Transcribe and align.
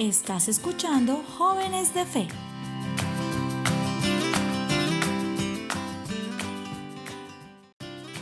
Estás 0.00 0.48
escuchando 0.48 1.22
Jóvenes 1.36 1.92
de 1.92 2.06
Fe. 2.06 2.26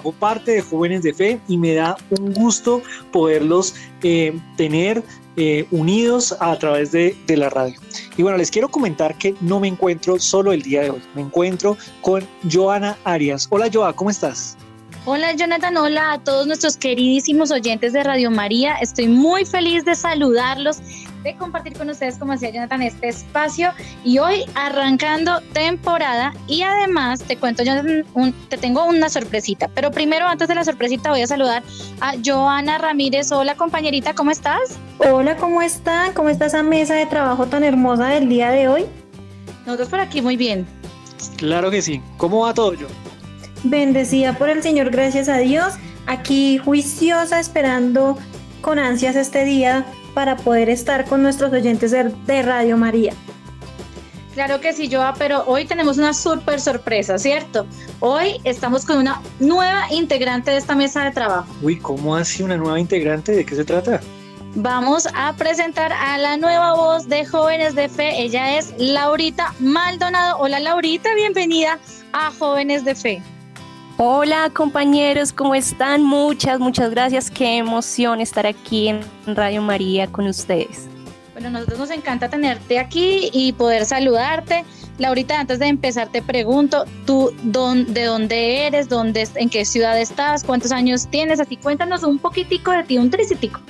Hago 0.01 0.11
parte 0.11 0.51
de 0.51 0.63
Jóvenes 0.63 1.05
de 1.05 1.15
Fe 1.15 1.41
y 1.47 1.57
me 1.57 1.75
da 1.75 1.97
un 2.19 2.35
gusto 2.35 2.83
poderlos 3.13 3.77
eh, 4.03 4.37
tener 4.57 5.05
eh, 5.37 5.69
unidos 5.71 6.37
a 6.41 6.59
través 6.59 6.91
de, 6.91 7.17
de, 7.29 7.37
la 7.37 7.49
radio. 7.49 7.79
Y 8.17 8.23
bueno, 8.23 8.39
les 8.39 8.51
quiero 8.51 8.69
comentar 8.69 9.17
que 9.17 9.37
no 9.41 9.61
me 9.61 9.69
encuentro 9.69 10.19
solo 10.19 10.51
el 10.51 10.63
día 10.63 10.83
de 10.83 10.91
hoy, 10.91 11.03
me 11.15 11.23
encuentro 11.23 11.77
con 12.01 12.27
Joana 12.53 12.99
Arias. 13.05 13.47
Hola 13.51 13.71
Joa, 13.73 13.93
¿cómo 13.93 14.11
estás? 14.11 14.57
Hola 15.11 15.33
Jonathan, 15.33 15.75
hola 15.79 16.13
a 16.13 16.19
todos 16.19 16.47
nuestros 16.47 16.77
queridísimos 16.77 17.51
oyentes 17.51 17.95
de 17.95 18.03
Radio 18.03 18.31
María. 18.31 18.75
Estoy 18.75 19.09
muy 19.09 19.47
feliz 19.47 19.85
de 19.87 19.95
saludarlos, 19.95 20.81
de 21.23 21.37
compartir 21.37 21.77
con 21.77 21.91
ustedes, 21.91 22.19
como 22.19 22.33
decía 22.33 22.51
Jonathan, 22.51 22.83
este 22.83 23.09
espacio. 23.09 23.71
Y 24.05 24.19
hoy 24.19 24.45
arrancando 24.55 25.41
temporada 25.53 26.33
y 26.47 26.63
además 26.63 27.23
te 27.23 27.37
cuento, 27.37 27.63
Jonathan, 27.63 28.05
te 28.49 28.59
tengo 28.59 28.85
una 28.85 29.09
sorpresita. 29.09 29.69
Pero 29.69 29.91
primero, 29.91 30.27
antes 30.27 30.49
de 30.49 30.55
la 30.55 30.65
sorpresita, 30.65 31.11
voy 31.11 31.23
a 31.23 31.27
saludar 31.27 31.63
a 32.01 32.15
Joana 32.25 32.79
Ramírez. 32.79 33.33
Hola 33.33 33.57
compañerita, 33.57 34.15
¿cómo 34.15 34.31
estás? 34.31 34.79
Hola, 34.99 35.37
¿cómo 35.37 35.63
están? 35.63 36.13
¿Cómo 36.13 36.29
está 36.29 36.47
esa 36.47 36.63
mesa 36.63 36.95
de 36.95 37.07
trabajo 37.07 37.47
tan 37.47 37.65
hermosa 37.65 38.09
del 38.09 38.29
día 38.29 38.51
de 38.51 38.69
hoy? 38.69 38.87
Nosotros 39.67 39.89
por 39.89 40.01
aquí 40.01 40.23
muy 40.23 40.37
bien. 40.37 40.67
Claro 41.37 41.71
que 41.71 41.83
sí. 41.83 42.01
¿Cómo 42.17 42.41
va 42.41 42.55
todo, 42.55 42.75
yo? 42.75 42.87
Bendecida 43.65 44.35
por 44.35 44.49
el 44.49 44.63
Señor, 44.63 44.91
gracias 44.91 45.29
a 45.29 45.39
Dios. 45.39 45.75
Aquí 46.07 46.59
juiciosa, 46.59 47.39
esperando 47.39 48.17
con 48.63 48.79
ansias 48.79 49.15
este 49.15 49.45
día 49.45 49.85
para 50.19 50.35
poder 50.35 50.69
estar 50.69 51.05
con 51.05 51.23
nuestros 51.23 51.53
oyentes 51.53 51.93
de, 51.93 52.43
Radio 52.43 52.77
María. 52.77 53.13
Claro 54.35 54.61
que 54.61 54.73
sí, 54.73 54.91
Joa, 54.93 55.15
pero 55.17 55.45
hoy 55.47 55.65
tenemos 55.65 55.97
una 55.97 56.13
súper 56.13 56.61
sorpresa, 56.61 57.19
¿cierto? 57.19 57.67
Hoy 58.01 58.41
estamos 58.43 58.85
con 58.85 58.99
una 58.99 59.23
nueva 59.39 59.85
integrante 59.93 60.51
de 60.51 60.57
esta 60.57 60.75
mesa 60.75 61.05
de 61.05 61.13
trabajo. 61.13 61.47
Uy, 61.63 61.79
¿cómo 61.79 62.17
así 62.17 62.43
una 62.43 62.57
nueva 62.57 62.81
integrante? 62.81 63.31
¿De 63.31 63.47
qué 63.47 63.55
se 63.55 63.65
trata? 63.65 64.01
Vamos 64.57 65.07
a 65.15 65.35
presentar 65.35 65.93
a 65.93 66.19
la 66.19 66.37
nueva 66.37 66.75
voz 66.75 67.09
de 67.09 67.25
Jóvenes 67.25 67.77
de 67.77 67.89
Fe. 67.89 68.21
Ella 68.21 68.59
es 68.59 68.75
Laurita 68.77 69.55
Maldonado. 69.61 70.39
Hola 70.39 70.59
Laurita, 70.59 71.15
bienvenida 71.15 71.79
a 72.13 72.33
Jóvenes 72.33 72.85
de 72.85 72.97
Fe. 72.97 73.23
Hola 74.01 74.49
compañeros, 74.55 75.33
¿cómo 75.33 75.57
están? 75.57 76.05
Muchas, 76.05 76.61
muchas 76.61 76.91
gracias. 76.91 77.33
Qué 77.33 77.57
emoción 77.57 78.21
estar 78.21 78.47
aquí 78.47 78.87
en 78.87 79.01
Radio 79.27 79.61
María 79.61 80.07
con 80.07 80.29
ustedes. 80.29 80.87
Bueno, 81.33 81.51
nosotros 81.51 81.81
nos 81.81 81.91
encanta 81.91 82.29
tenerte 82.29 82.79
aquí 82.79 83.29
y 83.33 83.53
poder 83.55 83.85
saludarte. 83.85 84.65
Laurita, 84.99 85.41
antes 85.41 85.59
de 85.59 85.67
empezar 85.67 86.13
te 86.13 86.23
pregunto, 86.23 86.85
¿tú 87.07 87.33
de 87.43 88.05
dónde 88.05 88.69
eres? 88.69 88.89
Dónde, 88.89 89.27
¿En 89.35 89.51
qué 89.51 89.65
ciudad 89.65 90.01
estás? 90.01 90.45
¿Cuántos 90.45 90.71
años 90.71 91.09
tienes? 91.09 91.41
Así 91.41 91.57
cuéntanos 91.57 92.05
un 92.05 92.21
poquitico 92.21 92.71
de 92.71 92.85
ti, 92.85 92.99
un 92.99 93.11
tricitico. 93.11 93.61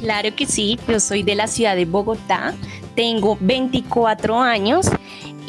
Claro 0.00 0.34
que 0.34 0.46
sí, 0.46 0.80
yo 0.88 0.98
soy 0.98 1.22
de 1.22 1.36
la 1.36 1.46
ciudad 1.46 1.76
de 1.76 1.84
Bogotá, 1.84 2.54
tengo 2.96 3.38
24 3.40 4.40
años 4.40 4.88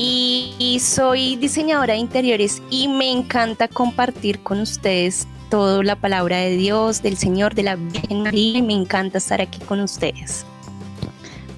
y, 0.02 0.80
soy 0.80 1.36
diseñadora 1.36 1.94
de 1.94 2.00
interiores 2.00 2.62
y 2.70 2.88
me 2.88 3.12
encanta 3.12 3.68
compartir 3.68 4.40
con 4.40 4.62
ustedes 4.62 5.28
toda 5.50 5.84
la 5.84 5.98
palabra 5.98 6.38
de 6.38 6.52
Dios, 6.56 7.02
del 7.02 7.18
Señor, 7.18 7.54
de 7.54 7.64
la 7.64 7.76
Virgen 7.76 8.24
María 8.24 8.60
y 8.60 8.62
me 8.62 8.74
encanta 8.74 9.18
estar 9.18 9.42
aquí 9.42 9.60
con 9.60 9.82
ustedes. 9.82 10.46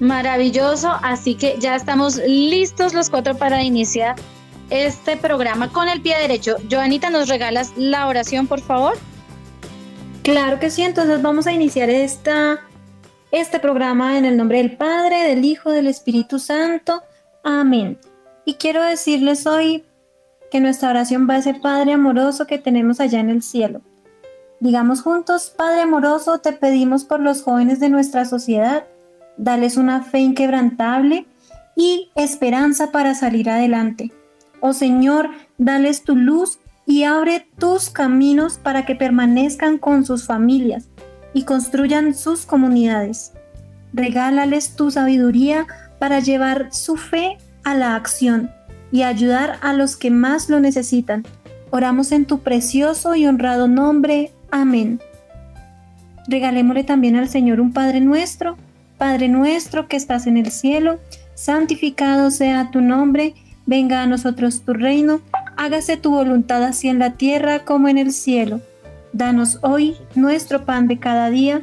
Maravilloso, 0.00 0.90
así 1.02 1.36
que 1.36 1.56
ya 1.60 1.76
estamos 1.76 2.16
listos 2.26 2.94
los 2.94 3.10
cuatro 3.10 3.36
para 3.36 3.62
iniciar 3.62 4.16
este 4.70 5.16
programa 5.16 5.70
con 5.70 5.88
el 5.88 6.02
pie 6.02 6.18
derecho. 6.18 6.56
Joanita, 6.68 7.10
¿nos 7.10 7.28
regalas 7.28 7.72
la 7.76 8.08
oración, 8.08 8.48
por 8.48 8.60
favor? 8.60 8.98
Claro 10.24 10.58
que 10.58 10.70
sí, 10.70 10.82
entonces 10.82 11.22
vamos 11.22 11.46
a 11.46 11.52
iniciar 11.52 11.90
esta, 11.90 12.58
este 13.30 13.60
programa 13.60 14.18
en 14.18 14.24
el 14.24 14.36
nombre 14.36 14.58
del 14.58 14.76
Padre, 14.76 15.28
del 15.28 15.44
Hijo, 15.44 15.70
del 15.70 15.86
Espíritu 15.86 16.40
Santo. 16.40 17.02
Amén. 17.44 17.98
Y 18.44 18.54
quiero 18.54 18.82
decirles 18.82 19.46
hoy 19.46 19.84
que 20.50 20.60
nuestra 20.60 20.90
oración 20.90 21.28
va 21.28 21.34
a 21.34 21.38
ese 21.38 21.54
Padre 21.54 21.92
amoroso 21.92 22.46
que 22.46 22.58
tenemos 22.58 23.00
allá 23.00 23.20
en 23.20 23.30
el 23.30 23.42
cielo. 23.42 23.80
Digamos 24.60 25.02
juntos, 25.02 25.52
Padre 25.56 25.82
amoroso, 25.82 26.38
te 26.38 26.52
pedimos 26.52 27.04
por 27.04 27.20
los 27.20 27.42
jóvenes 27.42 27.80
de 27.80 27.88
nuestra 27.88 28.24
sociedad, 28.24 28.84
dales 29.36 29.76
una 29.76 30.02
fe 30.02 30.18
inquebrantable 30.18 31.26
y 31.74 32.10
esperanza 32.14 32.92
para 32.92 33.14
salir 33.14 33.48
adelante. 33.48 34.12
Oh 34.60 34.72
Señor, 34.72 35.30
dales 35.58 36.04
tu 36.04 36.16
luz 36.16 36.58
y 36.86 37.04
abre 37.04 37.46
tus 37.58 37.90
caminos 37.90 38.58
para 38.58 38.84
que 38.84 38.94
permanezcan 38.94 39.78
con 39.78 40.04
sus 40.04 40.26
familias 40.26 40.88
y 41.32 41.44
construyan 41.44 42.14
sus 42.14 42.44
comunidades. 42.44 43.32
Regálales 43.92 44.76
tu 44.76 44.90
sabiduría 44.90 45.66
para 45.98 46.20
llevar 46.20 46.72
su 46.72 46.96
fe 46.96 47.38
a 47.64 47.74
la 47.74 47.96
acción 47.96 48.50
y 48.90 49.02
ayudar 49.02 49.58
a 49.62 49.72
los 49.72 49.96
que 49.96 50.10
más 50.10 50.48
lo 50.48 50.60
necesitan. 50.60 51.24
Oramos 51.70 52.12
en 52.12 52.26
tu 52.26 52.40
precioso 52.40 53.14
y 53.14 53.26
honrado 53.26 53.68
nombre. 53.68 54.32
Amén. 54.50 55.00
Regalémosle 56.28 56.84
también 56.84 57.16
al 57.16 57.28
Señor 57.28 57.60
un 57.60 57.72
Padre 57.72 58.00
nuestro. 58.00 58.56
Padre 58.98 59.28
nuestro 59.28 59.88
que 59.88 59.96
estás 59.96 60.28
en 60.28 60.36
el 60.36 60.52
cielo, 60.52 61.00
santificado 61.34 62.30
sea 62.30 62.70
tu 62.70 62.80
nombre, 62.80 63.34
venga 63.66 64.00
a 64.00 64.06
nosotros 64.06 64.62
tu 64.64 64.74
reino, 64.74 65.20
hágase 65.56 65.96
tu 65.96 66.10
voluntad 66.10 66.62
así 66.62 66.88
en 66.88 67.00
la 67.00 67.14
tierra 67.14 67.64
como 67.64 67.88
en 67.88 67.98
el 67.98 68.12
cielo. 68.12 68.60
Danos 69.12 69.58
hoy 69.62 69.96
nuestro 70.14 70.64
pan 70.64 70.86
de 70.86 71.00
cada 71.00 71.30
día, 71.30 71.62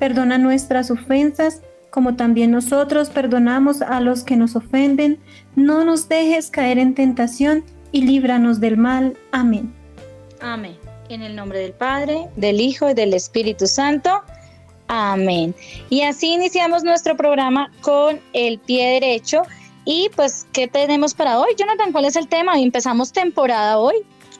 perdona 0.00 0.36
nuestras 0.36 0.90
ofensas, 0.90 1.62
como 1.90 2.16
también 2.16 2.50
nosotros 2.50 3.10
perdonamos 3.10 3.82
a 3.82 4.00
los 4.00 4.22
que 4.22 4.36
nos 4.36 4.56
ofenden. 4.56 5.18
No 5.56 5.84
nos 5.84 6.08
dejes 6.08 6.50
caer 6.50 6.78
en 6.78 6.94
tentación 6.94 7.64
y 7.92 8.02
líbranos 8.02 8.60
del 8.60 8.76
mal. 8.76 9.16
Amén. 9.32 9.72
Amén. 10.40 10.76
En 11.08 11.22
el 11.22 11.34
nombre 11.34 11.58
del 11.58 11.72
Padre, 11.72 12.28
del 12.36 12.60
Hijo 12.60 12.88
y 12.88 12.94
del 12.94 13.14
Espíritu 13.14 13.66
Santo. 13.66 14.22
Amén. 14.86 15.54
Y 15.88 16.02
así 16.02 16.34
iniciamos 16.34 16.82
nuestro 16.82 17.16
programa 17.16 17.70
con 17.80 18.20
el 18.32 18.58
pie 18.58 19.00
derecho. 19.00 19.42
Y 19.84 20.08
pues, 20.14 20.46
¿qué 20.52 20.68
tenemos 20.68 21.14
para 21.14 21.38
hoy? 21.38 21.50
Jonathan, 21.56 21.92
¿cuál 21.92 22.04
es 22.04 22.16
el 22.16 22.28
tema? 22.28 22.60
Empezamos 22.60 23.12
temporada 23.12 23.78
hoy. 23.78 23.96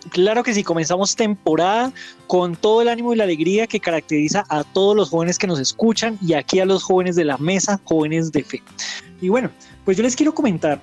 Claro 0.08 0.42
que 0.42 0.54
sí, 0.54 0.64
comenzamos 0.64 1.14
temporada 1.14 1.92
con 2.26 2.56
todo 2.56 2.80
el 2.80 2.88
ánimo 2.88 3.12
y 3.12 3.16
la 3.16 3.24
alegría 3.24 3.66
que 3.66 3.80
caracteriza 3.80 4.44
a 4.48 4.64
todos 4.64 4.96
los 4.96 5.10
jóvenes 5.10 5.38
que 5.38 5.46
nos 5.46 5.60
escuchan 5.60 6.18
y 6.22 6.32
aquí 6.32 6.58
a 6.58 6.64
los 6.64 6.82
jóvenes 6.82 7.16
de 7.16 7.24
la 7.24 7.36
mesa, 7.36 7.80
jóvenes 7.84 8.32
de 8.32 8.42
fe. 8.42 8.62
Y 9.20 9.28
bueno, 9.28 9.50
pues 9.84 9.96
yo 9.96 10.02
les 10.02 10.16
quiero 10.16 10.34
comentar 10.34 10.80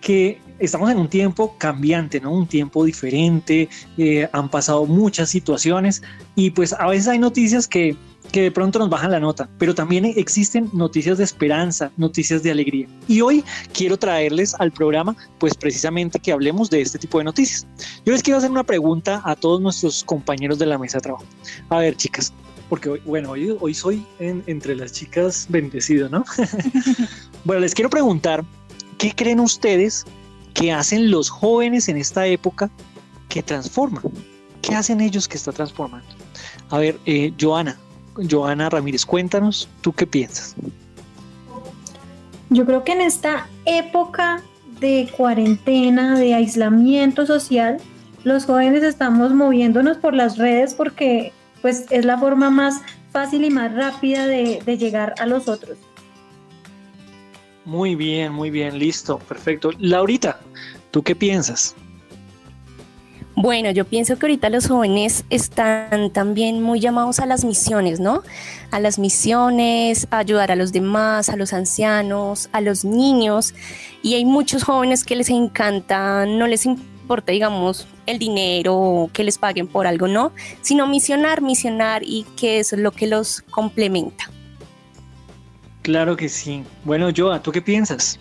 que 0.00 0.40
estamos 0.58 0.90
en 0.90 0.98
un 0.98 1.08
tiempo 1.08 1.54
cambiante, 1.58 2.20
¿no? 2.20 2.32
Un 2.32 2.46
tiempo 2.46 2.84
diferente, 2.84 3.68
eh, 3.98 4.28
han 4.32 4.48
pasado 4.48 4.86
muchas 4.86 5.28
situaciones 5.28 6.02
y 6.34 6.50
pues 6.50 6.72
a 6.72 6.86
veces 6.86 7.08
hay 7.08 7.18
noticias 7.18 7.68
que 7.68 7.96
que 8.32 8.42
de 8.42 8.50
pronto 8.50 8.78
nos 8.78 8.90
bajan 8.90 9.10
la 9.10 9.20
nota, 9.20 9.48
pero 9.58 9.74
también 9.74 10.04
existen 10.04 10.68
noticias 10.72 11.18
de 11.18 11.24
esperanza, 11.24 11.90
noticias 11.96 12.42
de 12.42 12.50
alegría. 12.50 12.88
Y 13.08 13.20
hoy 13.20 13.44
quiero 13.72 13.96
traerles 13.96 14.54
al 14.58 14.72
programa, 14.72 15.16
pues 15.38 15.54
precisamente 15.54 16.18
que 16.18 16.32
hablemos 16.32 16.70
de 16.70 16.80
este 16.80 16.98
tipo 16.98 17.18
de 17.18 17.24
noticias. 17.24 17.66
Yo 18.04 18.12
les 18.12 18.22
quiero 18.22 18.38
hacer 18.38 18.50
una 18.50 18.64
pregunta 18.64 19.22
a 19.24 19.36
todos 19.36 19.60
nuestros 19.60 20.04
compañeros 20.04 20.58
de 20.58 20.66
la 20.66 20.78
mesa 20.78 20.98
de 20.98 21.02
trabajo. 21.02 21.24
A 21.68 21.78
ver, 21.78 21.96
chicas, 21.96 22.32
porque 22.68 22.88
hoy, 22.88 23.02
bueno, 23.04 23.30
hoy, 23.30 23.56
hoy 23.60 23.74
soy 23.74 24.04
entre 24.18 24.74
las 24.74 24.92
chicas 24.92 25.46
bendecido, 25.48 26.08
¿no? 26.08 26.24
bueno, 27.44 27.60
les 27.60 27.74
quiero 27.74 27.90
preguntar, 27.90 28.44
¿qué 28.98 29.12
creen 29.14 29.40
ustedes 29.40 30.04
que 30.54 30.72
hacen 30.72 31.10
los 31.10 31.28
jóvenes 31.28 31.88
en 31.88 31.96
esta 31.96 32.26
época 32.26 32.70
que 33.28 33.42
transforman? 33.42 34.02
¿Qué 34.62 34.74
hacen 34.74 35.00
ellos 35.00 35.28
que 35.28 35.36
está 35.36 35.52
transformando? 35.52 36.08
A 36.70 36.78
ver, 36.78 36.98
eh, 37.06 37.32
Joana, 37.40 37.76
Joana 38.30 38.68
Ramírez, 38.70 39.04
cuéntanos, 39.04 39.68
¿tú 39.80 39.92
qué 39.92 40.06
piensas? 40.06 40.54
Yo 42.50 42.64
creo 42.64 42.84
que 42.84 42.92
en 42.92 43.00
esta 43.00 43.48
época 43.64 44.42
de 44.80 45.10
cuarentena, 45.16 46.18
de 46.18 46.34
aislamiento 46.34 47.26
social, 47.26 47.78
los 48.24 48.44
jóvenes 48.44 48.82
estamos 48.82 49.32
moviéndonos 49.32 49.98
por 49.98 50.14
las 50.14 50.36
redes 50.36 50.74
porque 50.74 51.32
pues 51.62 51.86
es 51.90 52.04
la 52.04 52.18
forma 52.18 52.50
más 52.50 52.82
fácil 53.10 53.44
y 53.44 53.50
más 53.50 53.74
rápida 53.74 54.26
de, 54.26 54.60
de 54.64 54.78
llegar 54.78 55.14
a 55.18 55.26
los 55.26 55.48
otros. 55.48 55.78
Muy 57.66 57.96
bien, 57.96 58.32
muy 58.32 58.50
bien, 58.50 58.78
listo, 58.78 59.18
perfecto. 59.18 59.70
Laurita, 59.80 60.38
¿tú 60.92 61.02
qué 61.02 61.16
piensas? 61.16 61.74
Bueno, 63.34 63.72
yo 63.72 63.84
pienso 63.84 64.16
que 64.16 64.26
ahorita 64.26 64.48
los 64.50 64.68
jóvenes 64.68 65.24
están 65.30 66.10
también 66.10 66.62
muy 66.62 66.78
llamados 66.78 67.18
a 67.18 67.26
las 67.26 67.44
misiones, 67.44 67.98
¿no? 67.98 68.22
A 68.70 68.78
las 68.78 69.00
misiones, 69.00 70.06
a 70.12 70.18
ayudar 70.18 70.52
a 70.52 70.56
los 70.56 70.72
demás, 70.72 71.28
a 71.28 71.36
los 71.36 71.52
ancianos, 71.52 72.48
a 72.52 72.60
los 72.60 72.84
niños. 72.84 73.52
Y 74.00 74.14
hay 74.14 74.24
muchos 74.24 74.62
jóvenes 74.62 75.04
que 75.04 75.16
les 75.16 75.28
encanta, 75.28 76.24
no 76.24 76.46
les 76.46 76.66
importa, 76.66 77.32
digamos, 77.32 77.88
el 78.06 78.20
dinero, 78.20 79.10
que 79.12 79.24
les 79.24 79.38
paguen 79.38 79.66
por 79.66 79.88
algo, 79.88 80.06
no, 80.06 80.32
sino 80.62 80.86
misionar, 80.86 81.42
misionar 81.42 82.04
y 82.04 82.24
que 82.36 82.60
eso 82.60 82.76
es 82.76 82.82
lo 82.82 82.92
que 82.92 83.08
los 83.08 83.42
complementa. 83.50 84.30
Claro 85.86 86.16
que 86.16 86.28
sí. 86.28 86.64
Bueno, 86.82 87.10
Joa, 87.16 87.40
¿tú 87.40 87.52
qué 87.52 87.62
piensas? 87.62 88.18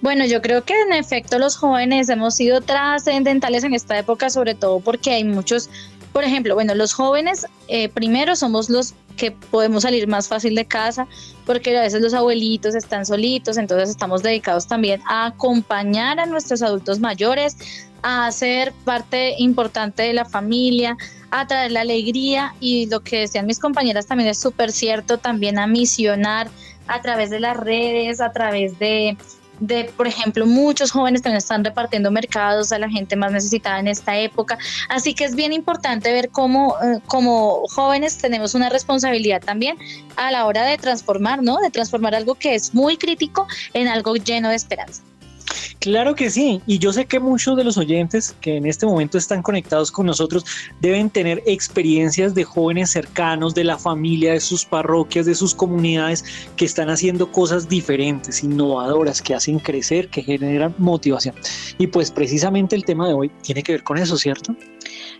Bueno, 0.00 0.24
yo 0.24 0.40
creo 0.40 0.64
que 0.64 0.72
en 0.72 0.94
efecto 0.94 1.38
los 1.38 1.54
jóvenes 1.54 2.08
hemos 2.08 2.34
sido 2.34 2.62
trascendentales 2.62 3.62
en 3.62 3.74
esta 3.74 3.98
época, 3.98 4.30
sobre 4.30 4.54
todo 4.54 4.80
porque 4.80 5.10
hay 5.10 5.22
muchos, 5.22 5.68
por 6.14 6.24
ejemplo, 6.24 6.54
bueno, 6.54 6.74
los 6.74 6.94
jóvenes 6.94 7.44
eh, 7.68 7.90
primero 7.90 8.36
somos 8.36 8.70
los 8.70 8.94
que 9.18 9.32
podemos 9.32 9.82
salir 9.82 10.08
más 10.08 10.28
fácil 10.28 10.54
de 10.54 10.64
casa, 10.64 11.06
porque 11.44 11.76
a 11.76 11.82
veces 11.82 12.00
los 12.00 12.14
abuelitos 12.14 12.74
están 12.74 13.04
solitos, 13.04 13.58
entonces 13.58 13.90
estamos 13.90 14.22
dedicados 14.22 14.66
también 14.66 15.02
a 15.06 15.26
acompañar 15.26 16.18
a 16.18 16.24
nuestros 16.24 16.62
adultos 16.62 17.00
mayores, 17.00 17.58
a 18.00 18.32
ser 18.32 18.72
parte 18.86 19.34
importante 19.36 20.04
de 20.04 20.14
la 20.14 20.24
familia, 20.24 20.96
a 21.30 21.46
traer 21.46 21.72
la 21.72 21.82
alegría 21.82 22.54
y 22.60 22.86
lo 22.86 23.00
que 23.00 23.18
decían 23.18 23.44
mis 23.44 23.58
compañeras 23.58 24.06
también 24.06 24.30
es 24.30 24.40
súper 24.40 24.72
cierto, 24.72 25.18
también 25.18 25.58
a 25.58 25.66
misionar 25.66 26.48
a 26.86 27.00
través 27.00 27.30
de 27.30 27.40
las 27.40 27.56
redes, 27.56 28.20
a 28.20 28.32
través 28.32 28.78
de 28.78 29.16
de, 29.60 29.84
por 29.96 30.06
ejemplo, 30.06 30.46
muchos 30.46 30.90
jóvenes 30.90 31.22
también 31.22 31.38
están 31.38 31.64
repartiendo 31.64 32.10
mercados 32.10 32.72
a 32.72 32.78
la 32.78 32.88
gente 32.88 33.16
más 33.16 33.32
necesitada 33.32 33.78
en 33.78 33.88
esta 33.88 34.18
época. 34.18 34.58
Así 34.88 35.14
que 35.14 35.24
es 35.24 35.34
bien 35.34 35.52
importante 35.52 36.12
ver 36.12 36.30
cómo 36.30 36.76
eh, 36.82 37.00
como 37.06 37.62
jóvenes 37.68 38.18
tenemos 38.18 38.54
una 38.54 38.68
responsabilidad 38.68 39.40
también 39.42 39.76
a 40.16 40.30
la 40.30 40.46
hora 40.46 40.64
de 40.64 40.76
transformar, 40.78 41.42
¿no? 41.42 41.58
De 41.58 41.70
transformar 41.70 42.14
algo 42.14 42.34
que 42.34 42.54
es 42.54 42.74
muy 42.74 42.96
crítico 42.96 43.46
en 43.72 43.88
algo 43.88 44.16
lleno 44.16 44.48
de 44.48 44.56
esperanza. 44.56 45.02
Claro 45.80 46.14
que 46.14 46.30
sí, 46.30 46.62
y 46.66 46.78
yo 46.78 46.92
sé 46.92 47.04
que 47.04 47.20
muchos 47.20 47.56
de 47.56 47.64
los 47.64 47.76
oyentes 47.76 48.34
que 48.40 48.56
en 48.56 48.66
este 48.66 48.86
momento 48.86 49.18
están 49.18 49.42
conectados 49.42 49.92
con 49.92 50.06
nosotros 50.06 50.44
deben 50.80 51.10
tener 51.10 51.42
experiencias 51.46 52.34
de 52.34 52.42
jóvenes 52.42 52.90
cercanos, 52.90 53.54
de 53.54 53.64
la 53.64 53.76
familia, 53.76 54.32
de 54.32 54.40
sus 54.40 54.64
parroquias, 54.64 55.26
de 55.26 55.34
sus 55.34 55.54
comunidades, 55.54 56.24
que 56.56 56.64
están 56.64 56.88
haciendo 56.88 57.30
cosas 57.30 57.68
diferentes, 57.68 58.42
innovadoras, 58.42 59.20
que 59.20 59.34
hacen 59.34 59.58
crecer, 59.58 60.08
que 60.08 60.22
generan 60.22 60.74
motivación. 60.78 61.34
Y 61.78 61.86
pues 61.86 62.10
precisamente 62.10 62.76
el 62.76 62.84
tema 62.84 63.06
de 63.06 63.14
hoy 63.14 63.30
tiene 63.42 63.62
que 63.62 63.72
ver 63.72 63.82
con 63.82 63.98
eso, 63.98 64.16
¿cierto? 64.16 64.56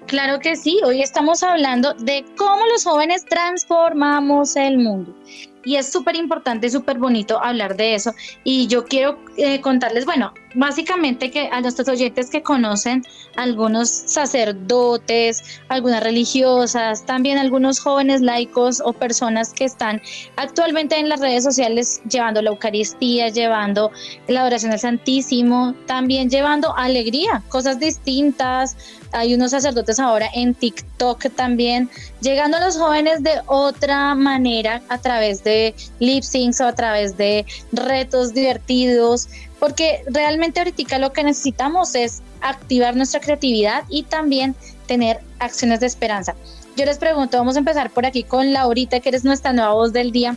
Claro 0.07 0.39
que 0.39 0.57
sí, 0.57 0.81
hoy 0.85 1.03
estamos 1.03 1.43
hablando 1.43 1.93
de 1.95 2.25
cómo 2.37 2.65
los 2.73 2.85
jóvenes 2.85 3.25
transformamos 3.27 4.57
el 4.57 4.79
mundo 4.79 5.15
y 5.65 5.77
es 5.77 5.91
súper 5.91 6.17
importante, 6.17 6.69
súper 6.71 6.99
bonito 6.99 7.43
hablar 7.43 7.77
de 7.77 7.95
eso. 7.95 8.15
Y 8.45 8.67
yo 8.67 8.85
quiero 8.85 9.19
eh, 9.37 9.61
contarles, 9.61 10.05
bueno, 10.05 10.33
básicamente 10.55 11.31
que 11.31 11.49
a 11.51 11.61
nuestros 11.61 11.89
oyentes 11.89 12.31
que 12.31 12.43
conocen 12.43 13.03
algunos 13.37 13.89
sacerdotes, 13.89 15.61
algunas 15.69 16.03
religiosas, 16.03 17.05
también 17.07 17.39
algunos 17.39 17.81
jóvenes 17.81 18.21
laicos 18.21 18.81
o 18.85 18.93
personas 18.93 19.53
que 19.53 19.65
están 19.65 20.01
actualmente 20.37 20.99
en 20.99 21.09
las 21.09 21.21
redes 21.21 21.45
sociales 21.45 22.01
llevando 22.09 22.43
la 22.43 22.51
Eucaristía, 22.51 23.29
llevando 23.29 23.91
la 24.29 24.45
oración 24.45 24.73
al 24.73 24.79
Santísimo, 24.79 25.75
también 25.87 26.31
llevando 26.31 26.75
alegría, 26.77 27.43
cosas 27.49 27.79
distintas. 27.79 28.77
Hay 29.15 29.33
unos 29.33 29.53
sacerdotes 29.53 30.01
ahora 30.01 30.29
en 30.35 30.55
TikTok 30.55 31.27
también, 31.37 31.89
llegando 32.21 32.57
a 32.57 32.61
los 32.61 32.77
jóvenes 32.77 33.23
de 33.23 33.41
otra 33.47 34.13
manera 34.17 34.83
a 34.89 34.99
través 34.99 35.45
de 35.45 35.73
lip 36.01 36.25
syncs 36.25 36.61
o 36.61 36.67
a 36.67 36.75
través 36.75 37.17
de 37.17 37.47
retos 37.71 38.35
divertidos, 38.35 39.29
porque 39.61 40.03
realmente 40.09 40.59
ahorita 40.59 40.99
lo 40.99 41.13
que 41.13 41.23
necesitamos 41.23 41.95
es 41.95 42.23
activar 42.41 42.97
nuestra 42.97 43.21
creatividad 43.21 43.85
y 43.89 44.03
también 44.03 44.57
tener 44.89 45.21
acciones 45.39 45.79
de 45.79 45.87
esperanza. 45.87 46.35
Yo 46.77 46.85
les 46.85 46.99
pregunto, 46.99 47.39
vamos 47.39 47.55
a 47.55 47.61
empezar 47.61 47.91
por 47.91 48.07
aquí 48.07 48.25
con 48.25 48.53
Laurita, 48.53 48.99
que 48.99 49.11
eres 49.11 49.23
nuestra 49.23 49.53
nueva 49.53 49.75
voz 49.75 49.93
del 49.93 50.11
día. 50.11 50.37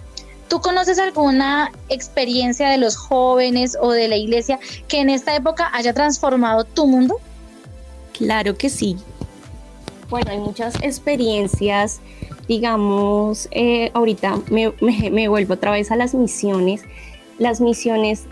¿Tú 0.49 0.61
conoces 0.61 0.99
alguna 0.99 1.71
experiencia 1.89 2.69
de 2.69 2.77
los 2.77 2.95
jóvenes 2.95 3.75
o 3.81 3.91
de 3.91 4.07
la 4.07 4.17
iglesia 4.17 4.59
que 4.87 4.99
en 4.99 5.09
esta 5.09 5.35
época 5.35 5.71
haya 5.73 5.93
transformado 5.93 6.63
tu 6.63 6.85
mundo? 6.85 7.19
Claro 8.17 8.57
que 8.57 8.69
sí. 8.69 8.97
Bueno, 10.09 10.31
hay 10.31 10.39
muchas 10.39 10.75
experiencias, 10.81 11.99
digamos, 12.47 13.47
eh, 13.51 13.91
ahorita 13.93 14.39
me, 14.49 15.27
vuelvo 15.27 15.53
otra 15.53 15.71
vez 15.71 15.91
a 15.91 15.95
las 15.95 16.15
misiones. 16.15 16.81
Las 17.37 17.61
misiones 17.61 18.25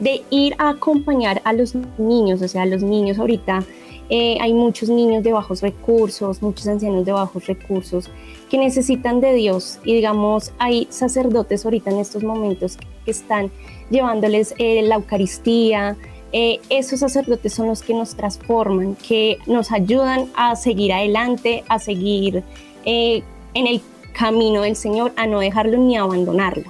de 0.00 0.22
ir 0.30 0.54
a 0.58 0.70
acompañar 0.70 1.40
a 1.44 1.52
los 1.52 1.74
niños, 1.96 2.42
o 2.42 2.48
sea, 2.48 2.66
los 2.66 2.82
niños 2.82 3.18
ahorita 3.18 3.64
eh, 4.10 4.36
hay 4.40 4.52
muchos 4.52 4.88
niños 4.88 5.22
de 5.22 5.32
bajos 5.32 5.62
recursos, 5.62 6.42
muchos 6.42 6.66
ancianos 6.66 7.06
de 7.06 7.12
bajos 7.12 7.46
recursos 7.46 8.10
que 8.50 8.58
necesitan 8.58 9.20
de 9.20 9.32
Dios 9.32 9.78
y 9.84 9.94
digamos 9.94 10.52
hay 10.58 10.86
sacerdotes 10.90 11.64
ahorita 11.64 11.90
en 11.90 11.98
estos 11.98 12.22
momentos 12.22 12.76
que 13.04 13.10
están 13.12 13.50
llevándoles 13.90 14.54
eh, 14.58 14.82
la 14.82 14.96
Eucaristía. 14.96 15.96
Eh, 16.32 16.60
esos 16.70 17.00
sacerdotes 17.00 17.52
son 17.52 17.68
los 17.68 17.82
que 17.82 17.94
nos 17.94 18.14
transforman, 18.14 18.94
que 18.96 19.38
nos 19.46 19.70
ayudan 19.70 20.30
a 20.34 20.56
seguir 20.56 20.92
adelante, 20.92 21.64
a 21.68 21.78
seguir 21.78 22.42
en 22.84 23.22
el 23.54 23.80
camino 24.12 24.62
del 24.62 24.76
Señor, 24.76 25.12
a 25.16 25.26
no 25.26 25.40
dejarlo 25.40 25.78
ni 25.78 25.96
abandonarlo. 25.96 26.64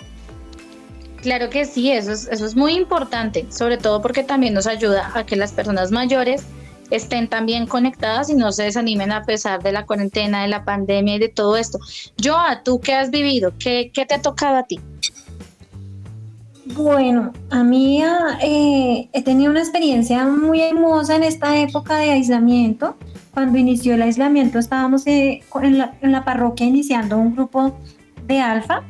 Claro 1.22 1.50
que 1.50 1.64
sí, 1.64 1.92
eso 1.92 2.12
es, 2.12 2.26
eso 2.28 2.44
es 2.44 2.56
muy 2.56 2.74
importante, 2.74 3.46
sobre 3.50 3.78
todo 3.78 4.02
porque 4.02 4.24
también 4.24 4.54
nos 4.54 4.66
ayuda 4.66 5.12
a 5.14 5.24
que 5.24 5.36
las 5.36 5.52
personas 5.52 5.92
mayores 5.92 6.44
estén 6.90 7.28
también 7.28 7.66
conectadas 7.66 8.28
y 8.28 8.34
no 8.34 8.50
se 8.50 8.64
desanimen 8.64 9.12
a 9.12 9.22
pesar 9.22 9.62
de 9.62 9.72
la 9.72 9.86
cuarentena, 9.86 10.42
de 10.42 10.48
la 10.48 10.64
pandemia 10.64 11.14
y 11.14 11.18
de 11.20 11.28
todo 11.28 11.56
esto. 11.56 11.78
Joa, 12.22 12.62
¿tú 12.64 12.80
qué 12.80 12.94
has 12.94 13.10
vivido? 13.10 13.52
¿Qué, 13.58 13.92
qué 13.94 14.04
te 14.04 14.14
ha 14.14 14.22
tocado 14.22 14.56
a 14.56 14.64
ti? 14.64 14.80
Bueno, 16.64 17.32
a 17.50 17.64
mí 17.64 18.02
ah, 18.02 18.38
eh, 18.40 19.08
he 19.12 19.22
tenido 19.22 19.50
una 19.50 19.60
experiencia 19.60 20.24
muy 20.26 20.60
hermosa 20.60 21.16
en 21.16 21.24
esta 21.24 21.56
época 21.58 21.96
de 21.96 22.10
aislamiento. 22.10 22.96
Cuando 23.34 23.58
inició 23.58 23.94
el 23.94 24.02
aislamiento 24.02 24.58
estábamos 24.60 25.06
eh, 25.06 25.42
en, 25.60 25.78
la, 25.78 26.24
parroquia 26.24 26.66
iniciando 26.66 27.19
un 27.19 27.34
grupo 27.34 27.76
de 28.26 28.40
alfa 28.40 28.82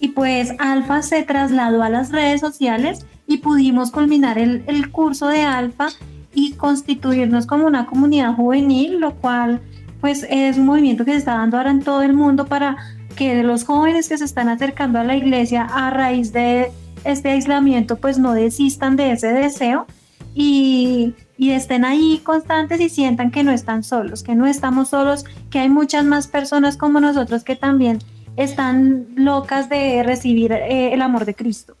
y 0.00 0.08
pues 0.08 0.52
Alfa 0.58 1.02
se 1.02 1.22
trasladó 1.22 1.82
a 1.84 1.88
las 1.88 2.10
redes 2.10 2.40
sociales 2.40 3.06
y 3.28 3.38
pudimos 3.38 3.92
culminar 3.92 4.36
el, 4.36 4.90
curso 4.90 5.28
de 5.28 5.42
Alfa 5.42 5.90
y 6.34 6.54
constituirnos 6.54 7.46
como 7.46 7.66
una 7.66 7.86
comunidad 7.86 8.34
juvenil, 8.34 8.98
lo 8.98 9.14
cual 9.14 9.60
pues 10.00 10.26
es 10.28 10.58
un 10.58 10.66
movimiento 10.66 11.04
que 11.04 11.12
se 11.12 11.18
está 11.18 11.34
dando 11.34 11.56
ahora 11.56 11.70
en 11.70 11.82
todo 11.82 12.02
el 12.02 12.14
mundo 12.14 12.46
para 12.46 12.76
que 13.14 13.44
los 13.44 13.62
jóvenes 13.62 14.08
que 14.08 14.18
se 14.18 14.24
están 14.24 14.48
acercando 14.48 14.98
a 14.98 15.04
la 15.04 15.14
iglesia 15.14 15.62
a 15.70 15.90
raíz 15.90 16.32
de 16.32 16.72
este 17.04 17.30
aislamiento 17.30 17.96
pues 17.96 18.18
no 18.18 18.34
desistan 18.34 18.96
de 18.96 19.12
ese 19.12 19.28
deseo 19.28 19.86
y, 20.34 21.14
y, 21.36 21.50
estén 21.50 21.84
ahí 21.84 22.20
constantes 22.24 22.80
y 22.80 22.88
sientan 22.88 23.30
que 23.30 23.42
no 23.42 23.52
están 23.52 23.82
solos, 23.82 24.22
que 24.22 24.34
no 24.34 24.46
estamos 24.46 24.88
solos, 24.88 25.24
que 25.50 25.58
hay 25.58 25.68
muchas 25.68 26.04
más 26.04 26.26
personas 26.26 26.76
como 26.76 27.00
nosotros 27.00 27.44
que 27.44 27.54
también 27.54 27.98
están 28.36 29.08
locas 29.14 29.68
de 29.68 30.02
recibir 30.02 30.52
eh, 30.52 30.94
el 30.94 31.02
amor 31.02 31.24
de 31.24 31.34
Cristo. 31.34 31.76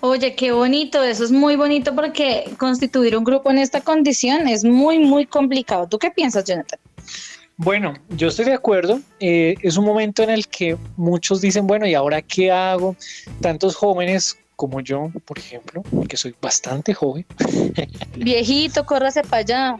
Oye, 0.00 0.34
qué 0.34 0.52
bonito, 0.52 1.02
eso 1.02 1.24
es 1.24 1.32
muy 1.32 1.56
bonito 1.56 1.94
porque 1.94 2.54
constituir 2.58 3.16
un 3.16 3.24
grupo 3.24 3.50
en 3.50 3.58
esta 3.58 3.80
condición 3.80 4.48
es 4.48 4.64
muy, 4.64 4.98
muy 4.98 5.26
complicado. 5.26 5.88
¿Tú 5.88 5.98
qué 5.98 6.10
piensas, 6.10 6.44
Jonathan? 6.44 6.78
Bueno, 7.56 7.94
yo 8.10 8.28
estoy 8.28 8.46
de 8.46 8.54
acuerdo. 8.54 9.00
Eh, 9.20 9.54
es 9.62 9.76
un 9.76 9.84
momento 9.84 10.22
en 10.22 10.30
el 10.30 10.48
que 10.48 10.76
muchos 10.96 11.40
dicen, 11.40 11.66
bueno, 11.66 11.86
¿y 11.86 11.94
ahora 11.94 12.20
qué 12.22 12.50
hago? 12.50 12.96
Tantos 13.40 13.76
jóvenes 13.76 14.38
como 14.56 14.80
yo, 14.80 15.10
por 15.24 15.38
ejemplo, 15.38 15.82
que 16.08 16.16
soy 16.16 16.34
bastante 16.40 16.94
joven. 16.94 17.26
Viejito, 18.16 18.84
córrase 18.84 19.22
para 19.22 19.40
allá. 19.40 19.76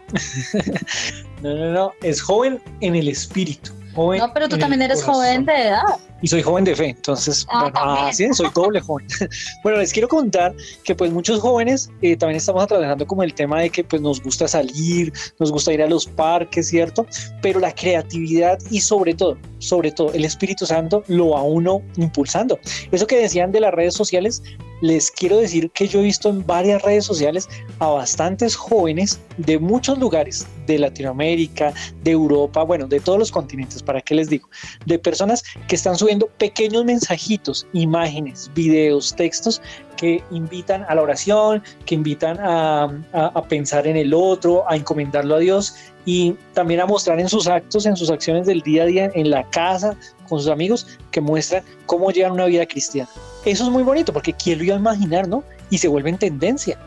no, 1.43 1.55
no, 1.55 1.73
no, 1.73 1.93
es 2.03 2.21
joven 2.21 2.61
en 2.81 2.97
el 2.97 3.09
espíritu. 3.09 3.73
No, 3.97 4.33
pero 4.33 4.49
tú 4.49 4.59
también 4.59 4.83
eres 4.83 5.03
joven 5.05 5.45
de 5.45 5.69
edad. 5.69 5.83
Y 6.25 6.27
soy 6.27 6.41
joven 6.41 6.65
de 6.65 6.75
fe, 6.75 6.89
entonces, 6.89 7.47
ah, 7.51 7.71
bueno, 7.71 8.07
así 8.07 8.27
soy 8.33 8.49
doble 8.55 8.81
joven. 8.81 9.07
bueno, 9.63 9.77
les 9.77 9.93
quiero 9.93 10.09
contar 10.09 10.57
que 10.83 10.95
pues 10.95 11.13
muchos 11.13 11.39
jóvenes 11.39 11.91
eh, 12.01 12.17
también 12.17 12.39
estamos 12.39 12.63
atravesando 12.63 13.07
como 13.07 13.23
el 13.23 13.35
tema 13.35 13.61
de 13.61 13.69
que 13.69 13.85
pues 13.85 14.01
nos 14.01 14.23
gusta 14.23 14.49
salir, 14.49 15.13
nos 15.39 15.53
gusta 15.53 15.75
ir 15.75 15.83
a 15.83 15.87
los 15.87 16.07
parques, 16.07 16.69
¿cierto? 16.69 17.07
Pero 17.43 17.61
la 17.61 17.75
creatividad 17.75 18.59
y 18.71 18.81
sobre 18.81 19.13
todo, 19.13 19.37
sobre 19.65 19.91
todo 19.91 20.13
el 20.13 20.25
Espíritu 20.25 20.67
Santo 20.67 21.03
lo 21.09 21.31
va 21.31 21.43
uno 21.43 21.83
impulsando. 21.97 22.59
Eso 22.93 23.07
que 23.07 23.17
decían 23.17 23.53
de 23.53 23.61
las 23.61 23.73
redes 23.73 23.95
sociales, 23.95 24.43
les 24.81 25.11
quiero 25.11 25.39
decir 25.39 25.71
que 25.71 25.89
yo 25.89 26.01
he 26.01 26.03
visto 26.03 26.29
en 26.29 26.47
varias 26.47 26.83
redes 26.83 27.05
sociales 27.05 27.49
a 27.79 27.87
bastantes 27.89 28.55
jóvenes 28.55 29.21
de 29.39 29.59
muchos 29.59 29.99
lugares, 29.99 30.47
de 30.67 30.79
Latinoamérica, 30.79 31.73
de 32.03 32.11
Europa, 32.11 32.63
bueno, 32.65 32.87
de 32.87 33.01
todos 33.01 33.19
los 33.19 33.31
continentes, 33.31 33.83
¿para 33.83 34.01
qué 34.01 34.15
les 34.15 34.29
digo? 34.29 34.49
De 34.85 34.99
personas 34.99 35.43
que 35.69 35.77
están 35.77 35.97
subiendo 35.97 36.27
pequeños 36.39 36.85
mensajitos, 36.85 37.67
imágenes, 37.73 38.51
videos, 38.55 39.15
textos 39.17 39.63
que 39.97 40.23
invitan 40.31 40.85
a 40.89 40.95
la 40.95 41.03
oración, 41.03 41.63
que 41.87 41.95
invitan 41.95 42.39
a, 42.41 42.85
a, 43.13 43.43
pensar 43.45 43.87
en 43.87 43.97
el 43.97 44.13
otro, 44.13 44.69
a 44.69 44.77
encomendarlo 44.77 45.37
a 45.37 45.39
Dios 45.39 45.77
y 46.05 46.35
también 46.53 46.81
a 46.81 46.87
mostrar 46.87 47.19
en 47.21 47.29
sus 47.29 47.47
actos, 47.47 47.87
en 47.87 47.97
sus 47.97 48.11
acciones 48.11 48.47
del 48.47 48.61
día 48.61 48.83
a 48.83 48.87
día, 48.87 49.11
en 49.15 49.31
la 49.31 49.49
casa, 49.51 49.97
con 50.29 50.39
sus 50.39 50.49
amigos, 50.49 50.87
que 51.11 51.21
muestran 51.21 51.63
cómo 51.87 52.11
llevan 52.11 52.33
una 52.33 52.47
vida 52.47 52.67
cristiana. 52.67 53.09
Eso 53.45 53.65
es 53.65 53.71
muy 53.71 53.83
bonito 53.83 54.13
porque 54.13 54.33
quién 54.33 54.59
lo 54.59 54.65
iba 54.65 54.75
a 54.77 54.79
imaginar, 54.79 55.29
¿no? 55.29 55.45
Y 55.71 55.79
se 55.79 55.89
vuelve 55.89 56.11
en 56.11 56.19
tendencia. 56.19 56.79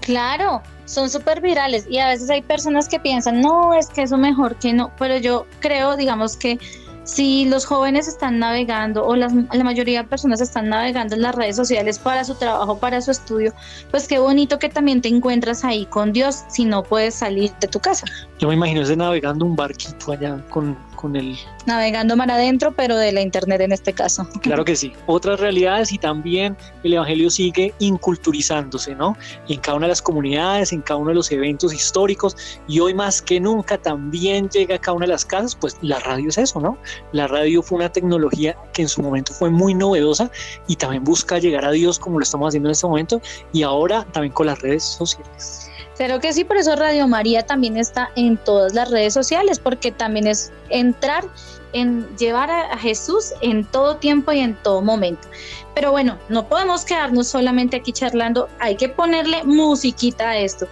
Claro, 0.00 0.62
son 0.84 1.10
súper 1.10 1.40
virales 1.40 1.86
y 1.90 1.98
a 1.98 2.08
veces 2.08 2.30
hay 2.30 2.42
personas 2.42 2.88
que 2.88 3.00
piensan, 3.00 3.40
no, 3.40 3.74
es 3.74 3.88
que 3.88 4.02
eso 4.02 4.16
mejor 4.16 4.56
que 4.56 4.72
no, 4.72 4.92
pero 4.98 5.16
yo 5.16 5.46
creo, 5.58 5.96
digamos 5.96 6.36
que 6.36 6.58
si 7.06 7.44
los 7.44 7.64
jóvenes 7.64 8.08
están 8.08 8.40
navegando 8.40 9.06
o 9.06 9.14
la 9.14 9.28
mayoría 9.64 10.02
de 10.02 10.08
personas 10.08 10.40
están 10.40 10.68
navegando 10.68 11.14
en 11.14 11.22
las 11.22 11.34
redes 11.34 11.54
sociales 11.54 12.00
para 12.00 12.24
su 12.24 12.34
trabajo, 12.34 12.78
para 12.78 13.00
su 13.00 13.12
estudio, 13.12 13.54
pues 13.92 14.08
qué 14.08 14.18
bonito 14.18 14.58
que 14.58 14.68
también 14.68 15.00
te 15.00 15.08
encuentras 15.08 15.64
ahí 15.64 15.86
con 15.86 16.12
Dios 16.12 16.42
si 16.48 16.64
no 16.64 16.82
puedes 16.82 17.14
salir 17.14 17.52
de 17.60 17.68
tu 17.68 17.78
casa. 17.78 18.06
Yo 18.40 18.48
me 18.48 18.54
imagino 18.54 18.82
ese 18.82 18.96
navegando 18.96 19.44
un 19.44 19.54
barquito 19.54 20.12
allá 20.12 20.44
con, 20.50 20.76
con 21.06 21.14
el... 21.14 21.38
Navegando 21.66 22.16
mar 22.16 22.30
adentro, 22.30 22.74
pero 22.74 22.96
de 22.96 23.12
la 23.12 23.20
internet 23.20 23.60
en 23.60 23.72
este 23.72 23.92
caso. 23.92 24.28
Claro 24.42 24.64
que 24.64 24.76
sí. 24.76 24.92
Otras 25.06 25.40
realidades 25.40 25.92
y 25.92 25.98
también 25.98 26.56
el 26.84 26.94
Evangelio 26.94 27.30
sigue 27.30 27.74
inculturizándose, 27.78 28.94
¿no? 28.94 29.16
En 29.48 29.60
cada 29.60 29.76
una 29.76 29.86
de 29.86 29.90
las 29.90 30.02
comunidades, 30.02 30.72
en 30.72 30.82
cada 30.82 30.98
uno 30.98 31.10
de 31.10 31.16
los 31.16 31.30
eventos 31.32 31.72
históricos 31.72 32.36
y 32.68 32.80
hoy 32.80 32.94
más 32.94 33.20
que 33.22 33.40
nunca 33.40 33.78
también 33.78 34.48
llega 34.48 34.76
a 34.76 34.78
cada 34.78 34.96
una 34.96 35.06
de 35.06 35.12
las 35.12 35.24
casas, 35.24 35.56
pues 35.56 35.76
la 35.80 35.98
radio 36.00 36.28
es 36.28 36.38
eso, 36.38 36.60
¿no? 36.60 36.78
La 37.12 37.26
radio 37.26 37.62
fue 37.62 37.78
una 37.78 37.90
tecnología 37.90 38.56
que 38.72 38.82
en 38.82 38.88
su 38.88 39.02
momento 39.02 39.32
fue 39.32 39.50
muy 39.50 39.74
novedosa 39.74 40.30
y 40.68 40.76
también 40.76 41.04
busca 41.04 41.38
llegar 41.38 41.64
a 41.64 41.70
Dios 41.70 41.98
como 41.98 42.18
lo 42.18 42.22
estamos 42.22 42.48
haciendo 42.48 42.68
en 42.68 42.72
este 42.72 42.86
momento 42.86 43.20
y 43.52 43.62
ahora 43.62 44.04
también 44.12 44.32
con 44.32 44.46
las 44.46 44.60
redes 44.60 44.84
sociales. 44.84 45.70
Claro 45.96 46.20
que 46.20 46.32
sí, 46.32 46.44
por 46.44 46.58
eso 46.58 46.76
Radio 46.76 47.08
María 47.08 47.46
también 47.46 47.78
está 47.78 48.10
en 48.16 48.36
todas 48.36 48.74
las 48.74 48.90
redes 48.90 49.14
sociales, 49.14 49.58
porque 49.58 49.92
también 49.92 50.26
es 50.26 50.52
entrar 50.68 51.24
en 51.72 52.06
llevar 52.16 52.50
a 52.50 52.76
Jesús 52.76 53.32
en 53.40 53.64
todo 53.64 53.96
tiempo 53.96 54.32
y 54.32 54.40
en 54.40 54.54
todo 54.62 54.82
momento. 54.82 55.26
Pero 55.74 55.90
bueno, 55.90 56.18
no 56.28 56.48
podemos 56.48 56.84
quedarnos 56.84 57.28
solamente 57.28 57.76
aquí 57.76 57.92
charlando, 57.92 58.48
hay 58.58 58.76
que 58.76 58.88
ponerle 58.88 59.44
musiquita 59.44 60.30
a 60.30 60.38
esto. 60.38 60.66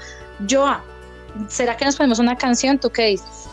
Joa, 0.48 0.82
¿será 1.48 1.76
que 1.76 1.84
nos 1.84 1.96
ponemos 1.96 2.18
una 2.18 2.36
canción? 2.36 2.78
¿Tú 2.78 2.90
qué 2.90 3.06
dices? 3.06 3.48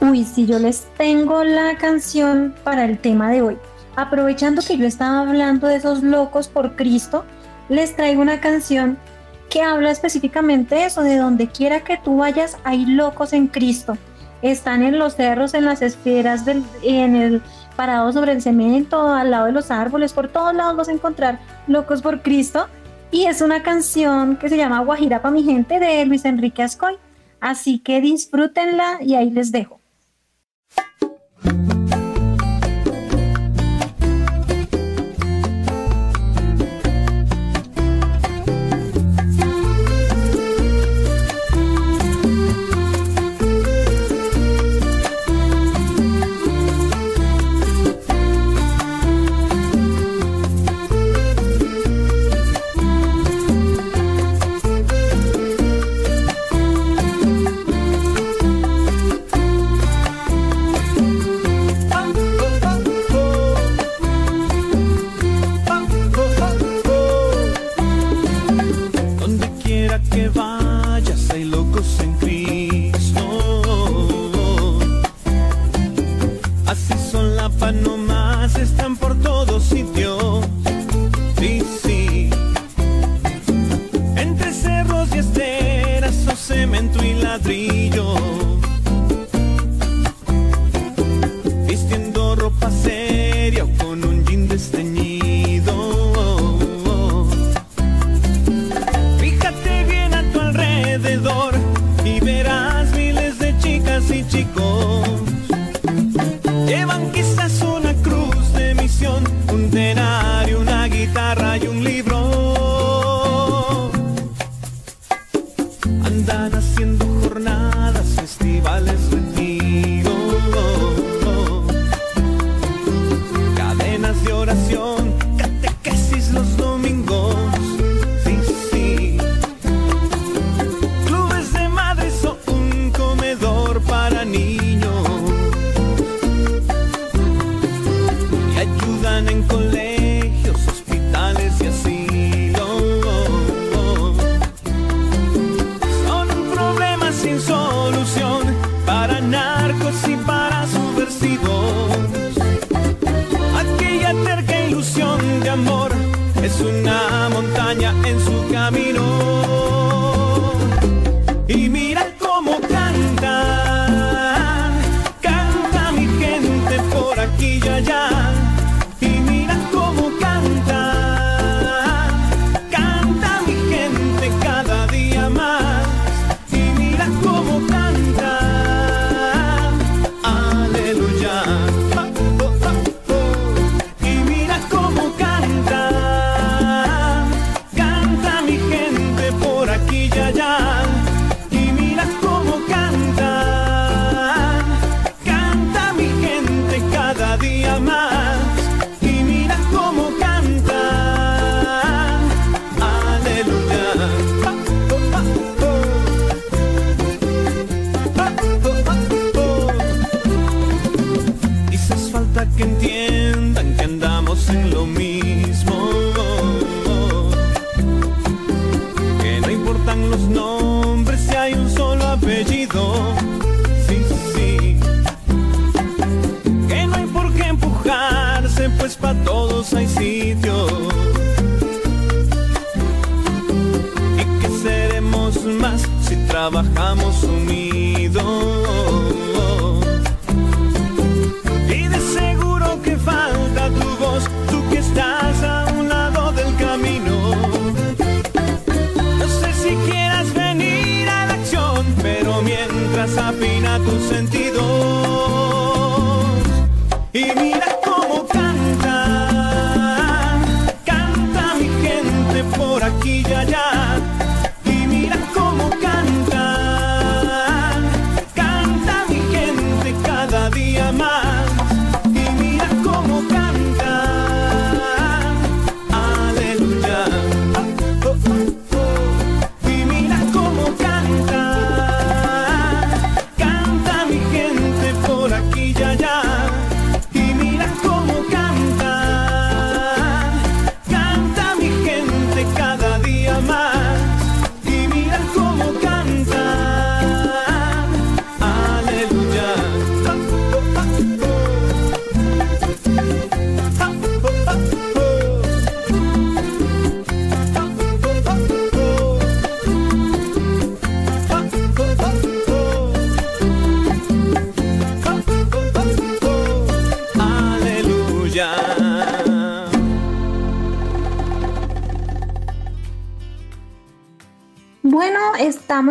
Uy, 0.00 0.24
si 0.24 0.46
yo 0.46 0.58
les 0.58 0.86
tengo 0.96 1.42
la 1.42 1.76
canción 1.78 2.54
para 2.62 2.84
el 2.84 2.98
tema 2.98 3.30
de 3.30 3.42
hoy. 3.42 3.58
Aprovechando 3.96 4.62
que 4.62 4.76
yo 4.76 4.86
estaba 4.86 5.20
hablando 5.20 5.66
de 5.66 5.76
esos 5.76 6.02
locos 6.02 6.48
por 6.48 6.76
Cristo, 6.76 7.24
les 7.68 7.96
traigo 7.96 8.20
una 8.22 8.40
canción 8.40 8.98
que 9.50 9.62
habla 9.62 9.90
específicamente 9.90 10.74
de 10.74 10.84
eso, 10.86 11.02
de 11.02 11.16
donde 11.16 11.48
quiera 11.48 11.82
que 11.82 11.96
tú 11.96 12.18
vayas, 12.18 12.56
hay 12.64 12.86
locos 12.86 13.32
en 13.32 13.46
Cristo. 13.46 13.96
Están 14.42 14.82
en 14.82 14.98
los 14.98 15.14
cerros, 15.14 15.54
en 15.54 15.64
las 15.64 15.82
esferas, 15.82 16.44
del, 16.44 16.62
en 16.82 17.16
el 17.16 17.42
parado 17.74 18.12
sobre 18.12 18.32
el 18.32 18.42
cemento, 18.42 19.08
al 19.08 19.30
lado 19.30 19.46
de 19.46 19.52
los 19.52 19.70
árboles, 19.70 20.12
por 20.12 20.28
todos 20.28 20.54
lados 20.54 20.76
vas 20.76 20.88
a 20.88 20.92
encontrar 20.92 21.38
locos 21.66 22.02
por 22.02 22.22
Cristo. 22.22 22.66
Y 23.10 23.26
es 23.26 23.40
una 23.40 23.62
canción 23.62 24.36
que 24.36 24.48
se 24.48 24.56
llama 24.56 24.80
Guajira 24.80 25.22
para 25.22 25.32
mi 25.32 25.44
gente 25.44 25.78
de 25.78 26.04
Luis 26.06 26.24
Enrique 26.24 26.62
Ascoy. 26.62 26.96
Así 27.40 27.78
que 27.78 28.00
disfrútenla 28.00 28.98
y 29.00 29.14
ahí 29.14 29.30
les 29.30 29.52
dejo. 29.52 29.80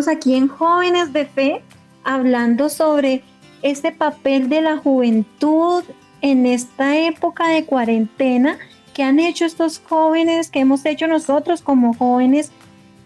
Aquí 0.08 0.36
en 0.36 0.48
Jóvenes 0.48 1.14
de 1.14 1.26
Fe 1.26 1.62
hablando 2.04 2.70
sobre 2.70 3.24
este 3.62 3.92
papel 3.92 4.50
de 4.50 4.62
la 4.62 4.78
juventud 4.78 5.84
en 6.22 6.46
esta 6.46 6.98
época 6.98 7.48
de 7.48 7.66
cuarentena 7.66 8.58
que 8.94 9.04
han 9.04 9.20
hecho 9.20 9.46
estos 9.46 9.80
jóvenes, 9.80 10.50
que 10.50 10.60
hemos 10.60 10.86
hecho 10.86 11.08
nosotros 11.08 11.62
como 11.62 11.94
jóvenes, 11.94 12.52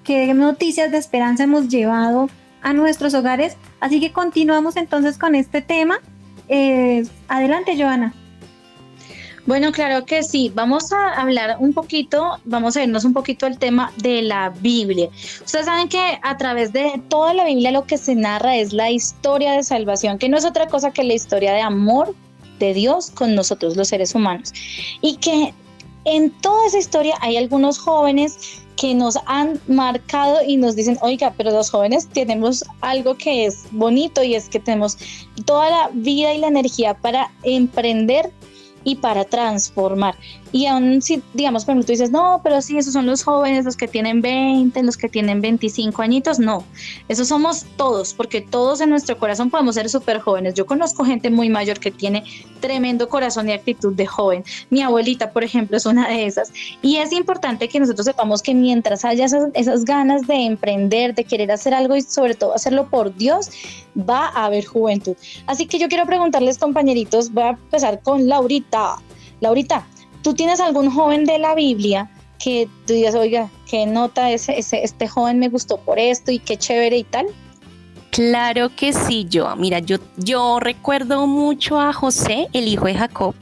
qué 0.03 0.33
noticias 0.33 0.91
de 0.91 0.97
esperanza 0.97 1.43
hemos 1.43 1.67
llevado 1.67 2.29
a 2.61 2.73
nuestros 2.73 3.13
hogares. 3.13 3.55
Así 3.79 3.99
que 3.99 4.11
continuamos 4.11 4.75
entonces 4.75 5.17
con 5.17 5.35
este 5.35 5.61
tema. 5.61 5.99
Eh, 6.47 7.07
adelante, 7.27 7.75
Joana. 7.77 8.13
Bueno, 9.49 9.71
claro 9.71 10.05
que 10.05 10.21
sí. 10.21 10.51
Vamos 10.53 10.93
a 10.93 11.19
hablar 11.19 11.57
un 11.59 11.73
poquito, 11.73 12.37
vamos 12.45 12.77
a 12.77 12.83
irnos 12.83 13.03
un 13.03 13.13
poquito 13.13 13.47
al 13.47 13.57
tema 13.57 13.91
de 13.97 14.21
la 14.21 14.49
Biblia. 14.51 15.09
Ustedes 15.43 15.65
saben 15.65 15.89
que 15.89 16.19
a 16.21 16.37
través 16.37 16.71
de 16.71 17.01
toda 17.07 17.33
la 17.33 17.45
Biblia 17.45 17.71
lo 17.71 17.85
que 17.85 17.97
se 17.97 18.13
narra 18.13 18.57
es 18.57 18.73
la 18.73 18.91
historia 18.91 19.53
de 19.53 19.63
salvación, 19.63 20.19
que 20.19 20.29
no 20.29 20.37
es 20.37 20.45
otra 20.45 20.67
cosa 20.67 20.91
que 20.91 21.03
la 21.03 21.15
historia 21.15 21.51
de 21.51 21.61
amor 21.61 22.13
de 22.59 22.75
Dios 22.75 23.09
con 23.09 23.33
nosotros 23.33 23.75
los 23.75 23.87
seres 23.87 24.13
humanos. 24.13 24.53
Y 25.01 25.15
que 25.15 25.55
en 26.05 26.29
toda 26.29 26.67
esa 26.67 26.77
historia 26.77 27.15
hay 27.19 27.35
algunos 27.35 27.79
jóvenes 27.79 28.61
que 28.77 28.93
nos 28.93 29.17
han 29.25 29.59
marcado 29.67 30.43
y 30.45 30.57
nos 30.57 30.75
dicen, 30.75 30.99
oiga, 31.01 31.33
pero 31.35 31.49
los 31.49 31.71
jóvenes 31.71 32.07
tenemos 32.07 32.63
algo 32.81 33.17
que 33.17 33.47
es 33.47 33.63
bonito 33.71 34.21
y 34.21 34.35
es 34.35 34.47
que 34.47 34.59
tenemos 34.59 34.95
toda 35.45 35.71
la 35.71 35.89
vida 35.91 36.35
y 36.35 36.37
la 36.37 36.49
energía 36.49 36.93
para 36.93 37.31
emprender 37.41 38.31
y 38.83 38.95
para 38.95 39.25
transformar. 39.25 40.15
Y 40.51 40.65
aún 40.65 41.01
si, 41.01 41.21
digamos, 41.33 41.65
por 41.65 41.73
ejemplo, 41.73 41.85
tú 41.85 41.91
dices, 41.91 42.11
no, 42.11 42.41
pero 42.43 42.61
sí, 42.61 42.77
esos 42.77 42.93
son 42.93 43.05
los 43.05 43.23
jóvenes, 43.23 43.65
los 43.65 43.77
que 43.77 43.87
tienen 43.87 44.21
20, 44.21 44.81
los 44.83 44.97
que 44.97 45.07
tienen 45.07 45.41
25 45.41 46.01
añitos, 46.01 46.39
no, 46.39 46.63
esos 47.07 47.27
somos 47.27 47.65
todos, 47.77 48.13
porque 48.13 48.41
todos 48.41 48.81
en 48.81 48.89
nuestro 48.89 49.17
corazón 49.17 49.49
podemos 49.49 49.75
ser 49.75 49.89
súper 49.89 50.19
jóvenes. 50.19 50.55
Yo 50.55 50.65
conozco 50.65 51.05
gente 51.05 51.29
muy 51.29 51.49
mayor 51.49 51.79
que 51.79 51.91
tiene 51.91 52.23
tremendo 52.59 53.09
corazón 53.09 53.49
y 53.49 53.53
actitud 53.53 53.93
de 53.93 54.07
joven. 54.07 54.43
Mi 54.69 54.81
abuelita, 54.81 55.31
por 55.31 55.43
ejemplo, 55.43 55.77
es 55.77 55.85
una 55.85 56.07
de 56.07 56.25
esas. 56.25 56.51
Y 56.81 56.97
es 56.97 57.11
importante 57.11 57.67
que 57.67 57.79
nosotros 57.79 58.05
sepamos 58.05 58.41
que 58.41 58.55
mientras 58.55 59.05
haya 59.05 59.25
esas, 59.25 59.49
esas 59.53 59.85
ganas 59.85 60.25
de 60.27 60.45
emprender, 60.45 61.13
de 61.13 61.23
querer 61.23 61.51
hacer 61.51 61.73
algo 61.73 61.95
y 61.95 62.01
sobre 62.01 62.33
todo 62.33 62.53
hacerlo 62.55 62.89
por 62.89 63.15
Dios, 63.15 63.49
va 63.97 64.27
a 64.27 64.45
haber 64.45 64.65
juventud. 64.65 65.15
Así 65.45 65.65
que 65.65 65.79
yo 65.79 65.87
quiero 65.87 66.05
preguntarles, 66.05 66.57
compañeritos, 66.57 67.31
voy 67.31 67.43
a 67.43 67.49
empezar 67.49 68.01
con 68.01 68.27
Laurita. 68.27 68.68
Laurita, 69.41 69.85
¿tú 70.21 70.33
tienes 70.33 70.59
algún 70.59 70.89
joven 70.91 71.25
de 71.25 71.39
la 71.39 71.55
Biblia 71.55 72.09
que 72.39 72.67
tú 72.85 72.93
digas, 72.93 73.15
oiga, 73.15 73.49
qué 73.69 73.85
nota 73.85 74.31
ese, 74.31 74.57
ese, 74.57 74.83
este 74.83 75.07
joven 75.07 75.39
me 75.39 75.49
gustó 75.49 75.77
por 75.77 75.99
esto 75.99 76.31
y 76.31 76.39
qué 76.39 76.57
chévere 76.57 76.97
y 76.97 77.03
tal? 77.03 77.27
Claro 78.11 78.69
que 78.75 78.93
sí, 78.93 79.27
yo. 79.29 79.55
Mira, 79.55 79.79
yo, 79.79 79.97
yo 80.17 80.59
recuerdo 80.59 81.27
mucho 81.27 81.79
a 81.79 81.93
José, 81.93 82.47
el 82.53 82.67
hijo 82.67 82.85
de 82.85 82.95
Jacob. 82.95 83.35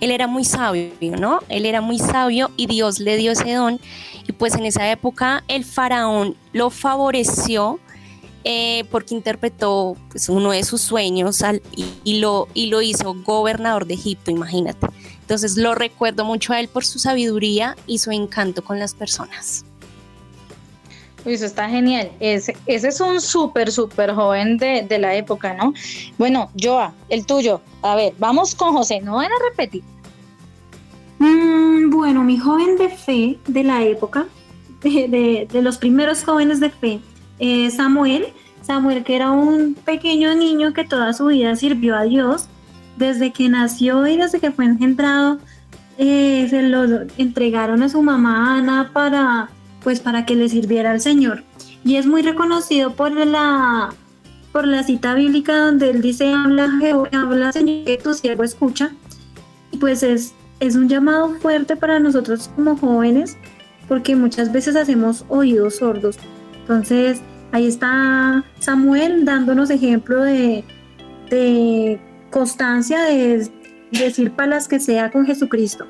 Él 0.00 0.10
era 0.10 0.26
muy 0.26 0.44
sabio, 0.44 0.90
¿no? 1.18 1.40
Él 1.48 1.64
era 1.64 1.80
muy 1.80 1.98
sabio 1.98 2.50
y 2.56 2.66
Dios 2.66 2.98
le 2.98 3.16
dio 3.16 3.32
ese 3.32 3.54
don. 3.54 3.80
Y 4.26 4.32
pues 4.32 4.54
en 4.54 4.66
esa 4.66 4.90
época 4.90 5.44
el 5.48 5.64
faraón 5.64 6.36
lo 6.52 6.70
favoreció 6.70 7.78
eh, 8.44 8.84
porque 8.90 9.14
interpretó 9.14 9.96
pues, 10.10 10.28
uno 10.28 10.52
de 10.52 10.62
sus 10.64 10.80
sueños 10.82 11.42
al- 11.42 11.62
y, 11.74 11.86
y 12.04 12.18
lo, 12.18 12.48
y 12.54 12.66
lo 12.66 12.82
hizo 12.82 13.14
gobernador 13.24 13.86
de 13.86 13.94
Egipto, 13.94 14.30
imagínate. 14.30 14.86
Entonces 15.22 15.56
lo 15.56 15.74
recuerdo 15.74 16.24
mucho 16.26 16.52
a 16.52 16.60
él 16.60 16.68
por 16.68 16.84
su 16.84 16.98
sabiduría 16.98 17.76
y 17.86 17.98
su 17.98 18.10
encanto 18.12 18.62
con 18.62 18.78
las 18.78 18.94
personas. 18.94 19.64
Eso 21.24 21.46
está 21.46 21.70
genial. 21.70 22.12
Ese, 22.20 22.54
ese 22.66 22.88
es 22.88 23.00
un 23.00 23.18
súper, 23.18 23.72
súper 23.72 24.12
joven 24.12 24.58
de, 24.58 24.82
de 24.82 24.98
la 24.98 25.14
época, 25.14 25.54
¿no? 25.54 25.72
Bueno, 26.18 26.50
Joa, 26.62 26.92
el 27.08 27.24
tuyo. 27.24 27.62
A 27.80 27.94
ver, 27.96 28.12
vamos 28.18 28.54
con 28.54 28.74
José, 28.74 29.00
no 29.00 29.14
van 29.16 29.30
a 29.32 29.48
repetir. 29.50 29.82
Mm, 31.18 31.88
bueno, 31.90 32.22
mi 32.24 32.36
joven 32.38 32.76
de 32.76 32.88
fe 32.90 33.38
de 33.46 33.64
la 33.64 33.82
época, 33.82 34.26
de, 34.82 35.08
de- 35.08 35.48
de 35.50 35.62
los 35.62 35.78
primeros 35.78 36.22
jóvenes 36.22 36.60
de 36.60 36.68
fe, 36.68 37.00
eh, 37.38 37.70
Samuel. 37.70 38.26
Samuel, 38.62 39.04
que 39.04 39.16
era 39.16 39.30
un 39.30 39.74
pequeño 39.74 40.34
niño 40.34 40.72
que 40.72 40.84
toda 40.84 41.12
su 41.12 41.26
vida 41.26 41.54
sirvió 41.54 41.96
a 41.96 42.04
Dios, 42.04 42.48
desde 42.96 43.32
que 43.32 43.48
nació 43.48 44.06
y 44.06 44.16
desde 44.16 44.40
que 44.40 44.50
fue 44.50 44.64
engendrado, 44.64 45.38
eh, 45.98 46.46
se 46.48 46.62
lo 46.62 47.02
entregaron 47.18 47.82
a 47.82 47.88
su 47.88 48.02
mamá 48.02 48.58
Ana 48.58 48.90
para, 48.92 49.48
pues, 49.82 50.00
para 50.00 50.24
que 50.26 50.34
le 50.34 50.48
sirviera 50.48 50.92
al 50.92 51.00
Señor. 51.00 51.44
Y 51.84 51.96
es 51.96 52.06
muy 52.06 52.22
reconocido 52.22 52.94
por 52.94 53.12
la, 53.12 53.90
por 54.52 54.66
la 54.66 54.82
cita 54.82 55.14
bíblica 55.14 55.58
donde 55.58 55.90
él 55.90 56.00
dice, 56.00 56.32
habla 56.32 56.70
Jehová, 56.80 57.08
habla 57.12 57.52
Señor, 57.52 57.84
que 57.84 57.98
tu 57.98 58.14
siervo 58.14 58.44
escucha. 58.44 58.92
Y 59.70 59.76
pues 59.76 60.02
es, 60.02 60.34
es 60.60 60.74
un 60.76 60.88
llamado 60.88 61.34
fuerte 61.40 61.76
para 61.76 61.98
nosotros 62.00 62.50
como 62.56 62.76
jóvenes, 62.76 63.36
porque 63.88 64.16
muchas 64.16 64.50
veces 64.52 64.76
hacemos 64.76 65.24
oídos 65.28 65.76
sordos. 65.76 66.16
Entonces, 66.64 67.20
ahí 67.52 67.66
está 67.66 68.42
Samuel 68.58 69.26
dándonos 69.26 69.68
ejemplo 69.68 70.22
de, 70.22 70.64
de 71.28 72.00
constancia, 72.30 73.02
de 73.02 73.50
decir 73.90 74.32
para 74.32 74.48
las 74.48 74.66
que 74.66 74.80
sea 74.80 75.10
con 75.10 75.26
Jesucristo. 75.26 75.86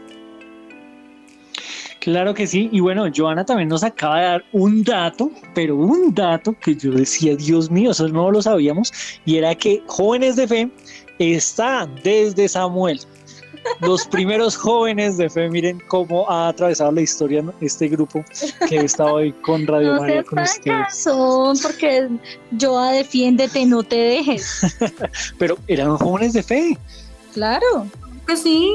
Claro 2.01 2.35
que 2.35 2.47
sí, 2.49 2.69
y 2.73 2.81
bueno, 2.81 3.07
Joana 3.17 3.47
también 3.47 3.69
nos 3.69 3.85
acaba 3.85 4.19
de 4.19 4.25
dar 4.25 4.45
un 4.53 4.83
dato, 4.83 5.31
pero 5.55 5.77
un 5.77 6.13
dato 6.13 6.55
que 6.59 6.75
yo 6.75 6.91
decía, 6.91 7.35
Dios 7.35 7.71
mío, 7.71 7.93
eso 7.93 8.09
no 8.09 8.31
lo 8.31 8.43
sabíamos, 8.43 8.93
y 9.25 9.37
era 9.39 9.55
que 9.55 9.83
Jóvenes 9.87 10.37
de 10.37 10.47
Fe 10.47 10.71
está 11.19 11.89
desde 12.03 12.49
Samuel. 12.49 13.01
Los 13.81 14.07
primeros 14.07 14.57
jóvenes 14.57 15.17
de 15.17 15.29
fe, 15.29 15.49
miren 15.49 15.81
cómo 15.89 16.31
ha 16.31 16.49
atravesado 16.49 16.93
la 16.93 17.01
historia 17.01 17.45
este 17.61 17.89
grupo 17.89 18.25
que 18.69 18.77
está 18.77 19.05
hoy 19.05 19.33
con 19.33 19.67
Radio 19.67 19.95
No 19.95 20.01
María 20.01 20.23
con 20.23 20.39
ustedes. 20.39 20.61
payaso, 20.65 21.53
porque 21.63 22.09
Joa, 22.61 22.93
defiéndete, 22.93 23.67
no 23.67 23.83
te 23.83 23.97
dejes. 23.97 24.61
Pero 25.39 25.57
eran 25.67 25.97
jóvenes 25.97 26.33
de 26.35 26.43
fe. 26.43 26.79
Claro. 27.33 27.87
Que 28.27 28.37
sí, 28.37 28.73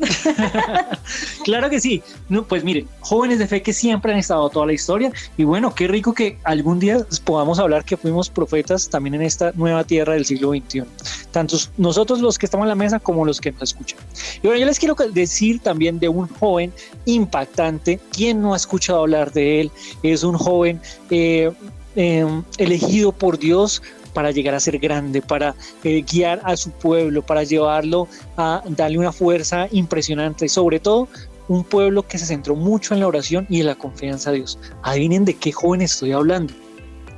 claro 1.44 1.70
que 1.70 1.80
sí. 1.80 2.02
No, 2.28 2.44
pues 2.44 2.64
mire, 2.64 2.86
jóvenes 3.00 3.38
de 3.38 3.46
fe 3.46 3.62
que 3.62 3.72
siempre 3.72 4.12
han 4.12 4.18
estado 4.18 4.48
toda 4.48 4.66
la 4.66 4.72
historia 4.72 5.12
y 5.36 5.44
bueno, 5.44 5.74
qué 5.74 5.88
rico 5.88 6.14
que 6.14 6.38
algún 6.44 6.78
día 6.78 6.98
podamos 7.24 7.58
hablar 7.58 7.84
que 7.84 7.96
fuimos 7.96 8.28
profetas 8.28 8.88
también 8.88 9.14
en 9.14 9.22
esta 9.22 9.52
nueva 9.54 9.84
tierra 9.84 10.14
del 10.14 10.24
siglo 10.24 10.50
XXI. 10.50 10.84
Tanto 11.30 11.56
nosotros 11.76 12.20
los 12.20 12.38
que 12.38 12.46
estamos 12.46 12.64
en 12.64 12.68
la 12.68 12.74
mesa 12.74 12.98
como 12.98 13.24
los 13.24 13.40
que 13.40 13.52
nos 13.52 13.62
escuchan. 13.62 13.98
Y 14.42 14.46
bueno, 14.46 14.60
yo 14.60 14.66
les 14.66 14.78
quiero 14.78 14.94
decir 15.12 15.60
también 15.60 15.98
de 15.98 16.08
un 16.08 16.28
joven 16.28 16.72
impactante. 17.04 18.00
¿Quién 18.12 18.40
no 18.42 18.54
ha 18.54 18.56
escuchado 18.56 19.00
hablar 19.00 19.32
de 19.32 19.62
él? 19.62 19.70
Es 20.02 20.22
un 20.22 20.36
joven 20.36 20.80
eh, 21.10 21.50
eh, 21.96 22.42
elegido 22.58 23.12
por 23.12 23.38
Dios 23.38 23.82
para 24.12 24.30
llegar 24.30 24.54
a 24.54 24.60
ser 24.60 24.78
grande, 24.78 25.22
para 25.22 25.54
eh, 25.84 26.02
guiar 26.02 26.40
a 26.44 26.56
su 26.56 26.70
pueblo, 26.70 27.22
para 27.22 27.44
llevarlo 27.44 28.08
a 28.36 28.62
darle 28.68 28.98
una 28.98 29.12
fuerza 29.12 29.68
impresionante 29.70 30.46
y 30.46 30.48
sobre 30.48 30.80
todo 30.80 31.08
un 31.48 31.64
pueblo 31.64 32.06
que 32.06 32.16
se 32.16 32.26
centró 32.26 32.54
mucho 32.54 32.94
en 32.94 33.00
la 33.00 33.08
oración 33.08 33.46
y 33.50 33.60
en 33.60 33.66
la 33.66 33.74
confianza 33.74 34.30
a 34.30 34.34
Dios. 34.34 34.58
Adivinen 34.82 35.24
de 35.24 35.34
qué 35.34 35.50
joven 35.50 35.82
estoy 35.82 36.12
hablando. 36.12 36.54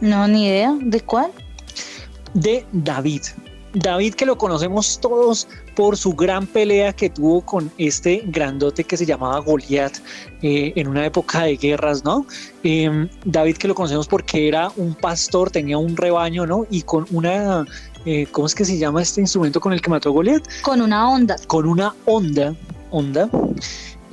No, 0.00 0.26
ni 0.26 0.46
idea. 0.46 0.74
¿De 0.81 1.00
cuál? 1.00 1.31
De 2.33 2.64
David. 2.72 3.22
David 3.74 4.14
que 4.14 4.26
lo 4.26 4.37
conocemos 4.38 4.98
todos 5.00 5.48
por 5.74 5.96
su 5.96 6.12
gran 6.12 6.46
pelea 6.46 6.92
que 6.92 7.11
tuvo 7.11 7.40
con 7.40 7.70
este 7.78 8.22
grandote 8.26 8.85
que 8.85 8.96
se 8.96 9.06
llamaba 9.06 9.38
Goliat 9.38 9.98
eh, 10.42 10.72
en 10.76 10.88
una 10.88 11.06
época 11.06 11.42
de 11.44 11.56
guerras, 11.56 12.04
¿no? 12.04 12.26
Em, 12.62 13.08
David 13.24 13.56
que 13.56 13.68
lo 13.68 13.74
conocemos 13.74 14.06
porque 14.06 14.48
era 14.48 14.70
un 14.76 14.94
pastor, 14.94 15.50
tenía 15.50 15.78
un 15.78 15.96
rebaño, 15.96 16.46
¿no? 16.46 16.66
Y 16.70 16.82
con 16.82 17.06
una, 17.11 17.64
eh, 18.04 18.26
¿cómo 18.30 18.46
es 18.46 18.54
que 18.54 18.64
se 18.64 18.78
llama 18.78 19.02
este 19.02 19.20
instrumento 19.20 19.61
con 19.61 19.72
el 19.72 19.80
que 19.80 19.90
mató 19.90 20.11
a 20.11 20.12
Goliat? 20.12 20.46
Con 20.62 20.80
una 20.80 21.08
onda. 21.08 21.37
Con 21.46 21.66
una 21.66 21.94
onda, 22.04 22.54
onda. 22.90 23.28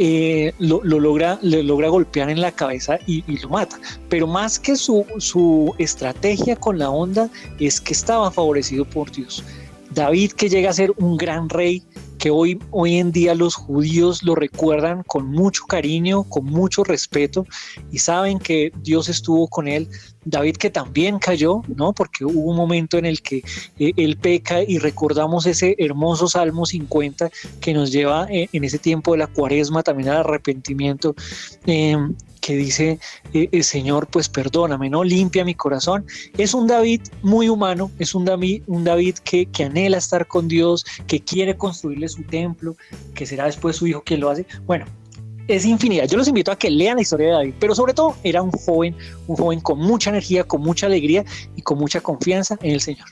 Eh, 0.01 0.53
lo, 0.59 0.81
logra, 0.81 1.37
le 1.41 1.61
logra 1.61 1.89
golpear 1.89 2.29
en 2.29 2.39
la 2.39 2.53
cabeza 2.53 2.97
y, 3.05 3.21
y, 3.27 3.37
lo 3.39 3.49
mata. 3.49 3.77
Pero 4.07 4.27
más 4.27 4.57
que 4.57 4.77
su, 4.77 5.05
su 5.17 5.75
estrategia 5.77 6.55
con 6.55 6.79
la 6.79 6.89
onda 6.89 7.29
es 7.59 7.81
que 7.81 7.91
estaba 7.91 8.31
favorecido 8.31 8.85
por 8.85 9.11
Dios. 9.11 9.43
David 9.91 10.31
que 10.33 10.49
llega 10.49 10.69
a 10.69 10.73
ser 10.73 10.93
un 10.97 11.17
gran 11.17 11.49
rey, 11.49 11.83
que 12.19 12.29
hoy, 12.29 12.59
hoy 12.71 12.97
en 12.97 13.11
día 13.11 13.33
los 13.33 13.55
judíos 13.55 14.23
lo 14.23 14.35
recuerdan 14.35 15.03
con 15.03 15.25
mucho 15.27 15.63
cariño, 15.65 16.23
con 16.23 16.45
mucho 16.45 16.83
respeto 16.83 17.47
y 17.91 17.99
saben 17.99 18.39
que 18.39 18.71
Dios 18.83 19.07
estuvo 19.09 19.47
con 19.47 19.67
él. 19.67 19.87
David 20.25 20.57
que 20.57 20.69
también 20.69 21.17
cayó, 21.17 21.61
¿no? 21.75 21.93
Porque 21.93 22.25
hubo 22.25 22.51
un 22.51 22.57
momento 22.57 22.97
en 22.97 23.05
el 23.05 23.21
que 23.21 23.37
eh, 23.79 23.93
él 23.95 24.17
peca 24.17 24.61
y 24.61 24.77
recordamos 24.77 25.45
ese 25.45 25.75
hermoso 25.79 26.27
Salmo 26.27 26.65
50 26.65 27.31
que 27.61 27.73
nos 27.73 27.91
lleva 27.91 28.27
eh, 28.29 28.49
en 28.51 28.65
ese 28.65 28.79
tiempo 28.79 29.13
de 29.13 29.19
la 29.19 29.27
cuaresma 29.27 29.81
también 29.81 30.09
al 30.09 30.17
arrepentimiento. 30.17 31.15
Eh, 31.65 31.95
que 32.41 32.55
dice, 32.55 32.99
eh, 33.33 33.49
el 33.51 33.63
Señor, 33.63 34.07
pues 34.07 34.29
perdóname, 34.29 34.89
¿no? 34.89 35.03
Limpia 35.03 35.45
mi 35.45 35.55
corazón. 35.55 36.05
Es 36.37 36.53
un 36.53 36.67
David 36.67 37.01
muy 37.21 37.49
humano, 37.49 37.91
es 37.99 38.15
un 38.15 38.25
David, 38.25 38.63
un 38.67 38.83
David 38.83 39.15
que, 39.23 39.45
que 39.45 39.65
anhela 39.65 39.97
estar 39.97 40.27
con 40.27 40.47
Dios, 40.47 40.85
que 41.07 41.19
quiere 41.19 41.55
construirle 41.55 42.07
su 42.07 42.23
templo, 42.23 42.75
que 43.13 43.25
será 43.25 43.45
después 43.45 43.75
su 43.75 43.87
hijo 43.87 44.01
quien 44.03 44.19
lo 44.19 44.29
hace. 44.29 44.45
Bueno, 44.65 44.85
es 45.49 45.65
infinidad. 45.65 46.07
Yo 46.07 46.17
los 46.17 46.27
invito 46.27 46.51
a 46.51 46.57
que 46.57 46.69
lean 46.69 46.97
la 46.97 47.01
historia 47.01 47.27
de 47.27 47.33
David, 47.33 47.53
pero 47.59 47.73
sobre 47.73 47.93
todo 47.93 48.15
era 48.23 48.41
un 48.41 48.51
joven, 48.51 48.95
un 49.27 49.35
joven 49.35 49.59
con 49.59 49.79
mucha 49.79 50.11
energía, 50.11 50.43
con 50.43 50.61
mucha 50.61 50.85
alegría 50.85 51.25
y 51.55 51.61
con 51.61 51.79
mucha 51.79 52.01
confianza 52.01 52.57
en 52.61 52.71
el 52.71 52.81
Señor. 52.81 53.07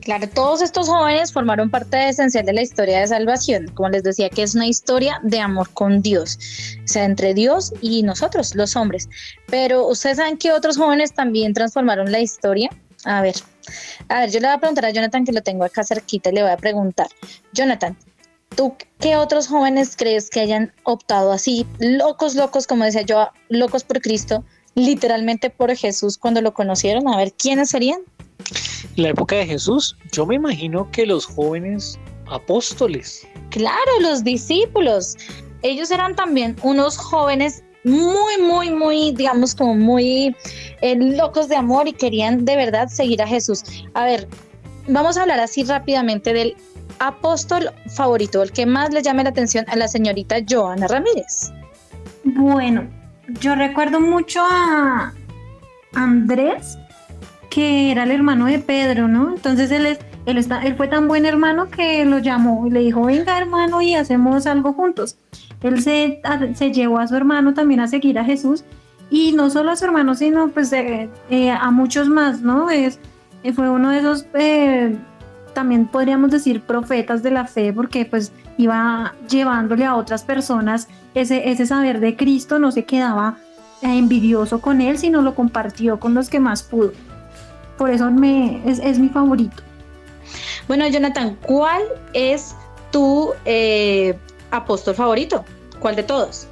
Claro, 0.00 0.28
todos 0.28 0.62
estos 0.62 0.88
jóvenes 0.88 1.32
formaron 1.32 1.70
parte 1.70 2.08
esencial 2.08 2.46
de 2.46 2.54
la 2.54 2.62
historia 2.62 3.00
de 3.00 3.06
salvación, 3.08 3.68
como 3.74 3.90
les 3.90 4.02
decía, 4.02 4.30
que 4.30 4.42
es 4.42 4.54
una 4.54 4.66
historia 4.66 5.20
de 5.22 5.40
amor 5.40 5.70
con 5.70 6.00
Dios, 6.00 6.38
o 6.82 6.88
sea, 6.88 7.04
entre 7.04 7.34
Dios 7.34 7.72
y 7.82 8.02
nosotros, 8.02 8.54
los 8.54 8.76
hombres. 8.76 9.08
Pero 9.48 9.86
ustedes 9.86 10.16
saben 10.16 10.38
que 10.38 10.52
otros 10.52 10.78
jóvenes 10.78 11.12
también 11.12 11.52
transformaron 11.52 12.10
la 12.10 12.20
historia. 12.20 12.70
A 13.04 13.20
ver, 13.20 13.34
a 14.08 14.20
ver, 14.20 14.30
yo 14.30 14.40
le 14.40 14.46
voy 14.46 14.56
a 14.56 14.58
preguntar 14.58 14.86
a 14.86 14.90
Jonathan, 14.90 15.24
que 15.24 15.32
lo 15.32 15.42
tengo 15.42 15.64
acá 15.64 15.84
cerquita, 15.84 16.30
y 16.30 16.34
le 16.34 16.42
voy 16.42 16.50
a 16.50 16.56
preguntar, 16.56 17.08
Jonathan, 17.52 17.96
¿tú 18.56 18.74
qué 18.98 19.16
otros 19.16 19.48
jóvenes 19.48 19.96
crees 19.96 20.30
que 20.30 20.40
hayan 20.40 20.72
optado 20.84 21.30
así, 21.30 21.66
locos, 21.78 22.34
locos, 22.34 22.66
como 22.66 22.84
decía 22.84 23.02
yo, 23.02 23.28
locos 23.48 23.84
por 23.84 24.00
Cristo, 24.00 24.44
literalmente 24.74 25.50
por 25.50 25.74
Jesús 25.76 26.16
cuando 26.18 26.40
lo 26.40 26.54
conocieron? 26.54 27.06
A 27.08 27.16
ver, 27.16 27.32
¿quiénes 27.32 27.70
serían? 27.70 28.00
En 28.96 29.04
la 29.04 29.10
época 29.10 29.36
de 29.36 29.46
Jesús, 29.46 29.96
yo 30.12 30.26
me 30.26 30.34
imagino 30.34 30.90
que 30.90 31.06
los 31.06 31.26
jóvenes 31.26 31.98
apóstoles. 32.28 33.26
Claro, 33.50 33.90
los 34.00 34.24
discípulos. 34.24 35.16
Ellos 35.62 35.90
eran 35.90 36.14
también 36.16 36.56
unos 36.62 36.96
jóvenes 36.96 37.62
muy, 37.84 38.38
muy, 38.42 38.70
muy, 38.70 39.12
digamos, 39.12 39.54
como 39.54 39.74
muy 39.74 40.34
eh, 40.80 40.96
locos 40.96 41.48
de 41.48 41.56
amor 41.56 41.88
y 41.88 41.92
querían 41.92 42.44
de 42.44 42.56
verdad 42.56 42.88
seguir 42.88 43.22
a 43.22 43.26
Jesús. 43.26 43.62
A 43.94 44.04
ver, 44.04 44.28
vamos 44.88 45.16
a 45.16 45.22
hablar 45.22 45.40
así 45.40 45.64
rápidamente 45.64 46.32
del 46.32 46.56
apóstol 46.98 47.70
favorito, 47.88 48.42
el 48.42 48.52
que 48.52 48.66
más 48.66 48.92
le 48.92 49.02
llame 49.02 49.24
la 49.24 49.30
atención 49.30 49.64
a 49.68 49.76
la 49.76 49.88
señorita 49.88 50.36
Joana 50.48 50.86
Ramírez. 50.86 51.50
Bueno, 52.24 52.86
yo 53.40 53.54
recuerdo 53.54 54.00
mucho 54.00 54.40
a 54.42 55.14
Andrés, 55.94 56.76
que 57.50 57.90
era 57.90 58.04
el 58.04 58.12
hermano 58.12 58.46
de 58.46 58.60
Pedro, 58.60 59.08
¿no? 59.08 59.34
Entonces 59.34 59.70
él, 59.72 59.84
es, 59.84 59.98
él, 60.24 60.38
está, 60.38 60.62
él 60.62 60.76
fue 60.76 60.88
tan 60.88 61.08
buen 61.08 61.26
hermano 61.26 61.68
que 61.68 62.04
lo 62.06 62.18
llamó 62.18 62.66
y 62.66 62.70
le 62.70 62.80
dijo, 62.80 63.04
venga 63.04 63.36
hermano 63.36 63.82
y 63.82 63.94
hacemos 63.96 64.46
algo 64.46 64.72
juntos. 64.72 65.18
Él 65.62 65.82
se, 65.82 66.22
se 66.54 66.72
llevó 66.72 66.98
a 67.00 67.08
su 67.08 67.16
hermano 67.16 67.52
también 67.52 67.80
a 67.80 67.88
seguir 67.88 68.18
a 68.18 68.24
Jesús 68.24 68.64
y 69.10 69.32
no 69.32 69.50
solo 69.50 69.72
a 69.72 69.76
su 69.76 69.84
hermano, 69.84 70.14
sino 70.14 70.48
pues 70.48 70.72
eh, 70.72 71.10
eh, 71.28 71.50
a 71.50 71.70
muchos 71.70 72.08
más, 72.08 72.40
¿no? 72.40 72.70
Es, 72.70 73.00
eh, 73.42 73.52
fue 73.52 73.68
uno 73.68 73.90
de 73.90 73.98
esos, 73.98 74.26
también 75.52 75.86
podríamos 75.86 76.30
decir, 76.30 76.60
profetas 76.60 77.22
de 77.22 77.32
la 77.32 77.46
fe, 77.46 77.72
porque 77.72 78.04
pues 78.04 78.32
iba 78.56 79.14
llevándole 79.28 79.84
a 79.84 79.96
otras 79.96 80.22
personas 80.22 80.88
ese, 81.14 81.50
ese 81.50 81.66
saber 81.66 81.98
de 81.98 82.16
Cristo, 82.16 82.60
no 82.60 82.70
se 82.70 82.84
quedaba 82.84 83.36
envidioso 83.82 84.60
con 84.60 84.80
él, 84.80 84.98
sino 84.98 85.22
lo 85.22 85.34
compartió 85.34 85.98
con 85.98 86.14
los 86.14 86.28
que 86.28 86.38
más 86.38 86.62
pudo 86.62 86.92
por 87.80 87.88
eso 87.88 88.10
me, 88.10 88.60
es, 88.70 88.78
es 88.78 88.98
mi 88.98 89.08
favorito. 89.08 89.62
Bueno, 90.68 90.86
Jonathan, 90.86 91.34
¿cuál 91.40 91.82
es 92.12 92.54
tu 92.92 93.32
eh, 93.46 94.14
apóstol 94.50 94.94
favorito? 94.94 95.46
¿Cuál 95.78 95.96
de 95.96 96.02
todos? 96.02 96.46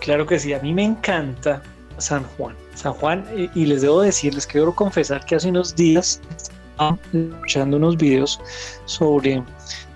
Claro 0.00 0.24
que 0.26 0.38
sí, 0.38 0.54
a 0.54 0.60
mí 0.60 0.72
me 0.72 0.84
encanta 0.84 1.62
San 1.98 2.24
Juan. 2.24 2.56
San 2.74 2.94
Juan, 2.94 3.22
y, 3.36 3.50
y 3.54 3.66
les 3.66 3.82
debo 3.82 4.00
decir, 4.00 4.32
les 4.34 4.46
quiero 4.46 4.74
confesar 4.74 5.26
que 5.26 5.34
hace 5.34 5.50
unos 5.50 5.76
días 5.76 6.22
estaba 6.38 6.96
escuchando 7.12 7.76
unos 7.76 7.98
videos 7.98 8.40
sobre 8.86 9.44